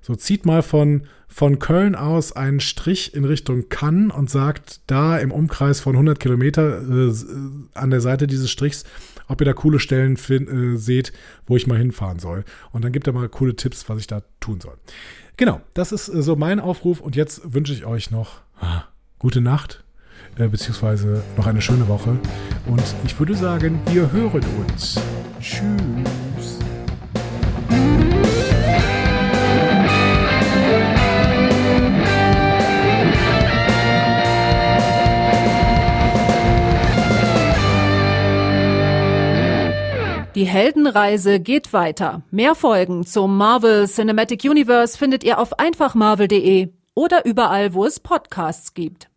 So 0.00 0.14
zieht 0.16 0.44
mal 0.46 0.62
von, 0.62 1.06
von 1.28 1.58
Köln 1.58 1.94
aus 1.94 2.32
einen 2.32 2.60
Strich 2.60 3.14
in 3.14 3.24
Richtung 3.24 3.68
Cannes 3.68 4.14
und 4.14 4.30
sagt 4.30 4.80
da 4.86 5.18
im 5.18 5.32
Umkreis 5.32 5.80
von 5.80 5.94
100 5.94 6.18
Kilometer 6.18 6.82
äh, 6.82 7.12
an 7.74 7.90
der 7.90 8.00
Seite 8.00 8.26
dieses 8.26 8.50
Strichs, 8.50 8.84
ob 9.28 9.40
ihr 9.40 9.46
da 9.46 9.52
coole 9.52 9.78
Stellen 9.78 10.16
find, 10.16 10.48
äh, 10.50 10.76
seht, 10.76 11.12
wo 11.46 11.56
ich 11.56 11.66
mal 11.66 11.78
hinfahren 11.78 12.18
soll. 12.18 12.44
Und 12.72 12.84
dann 12.84 12.92
gibt 12.92 13.06
er 13.06 13.12
mal 13.12 13.28
coole 13.28 13.56
Tipps, 13.56 13.88
was 13.88 13.98
ich 13.98 14.06
da 14.06 14.22
tun 14.40 14.60
soll. 14.60 14.76
Genau, 15.36 15.60
das 15.74 15.92
ist 15.92 16.08
äh, 16.08 16.22
so 16.22 16.36
mein 16.36 16.60
Aufruf 16.60 17.00
und 17.00 17.16
jetzt 17.16 17.54
wünsche 17.54 17.72
ich 17.72 17.84
euch 17.84 18.10
noch 18.10 18.40
ah, 18.60 18.84
gute 19.18 19.40
Nacht, 19.40 19.83
äh, 20.38 20.48
beziehungsweise 20.48 21.22
noch 21.36 21.46
eine 21.46 21.60
schöne 21.60 21.88
Woche. 21.88 22.18
Und 22.66 22.82
ich 23.04 23.18
würde 23.18 23.34
sagen, 23.34 23.80
wir 23.90 24.10
hören 24.12 24.44
uns. 24.66 24.98
Tschüss. 25.40 26.58
Die 40.34 40.46
Heldenreise 40.46 41.38
geht 41.38 41.72
weiter. 41.72 42.22
Mehr 42.32 42.56
Folgen 42.56 43.06
zum 43.06 43.36
Marvel 43.36 43.86
Cinematic 43.86 44.42
Universe 44.42 44.98
findet 44.98 45.22
ihr 45.22 45.38
auf 45.38 45.60
einfachmarvel.de 45.60 46.70
oder 46.94 47.24
überall, 47.24 47.72
wo 47.72 47.84
es 47.84 48.00
Podcasts 48.00 48.74
gibt. 48.74 49.08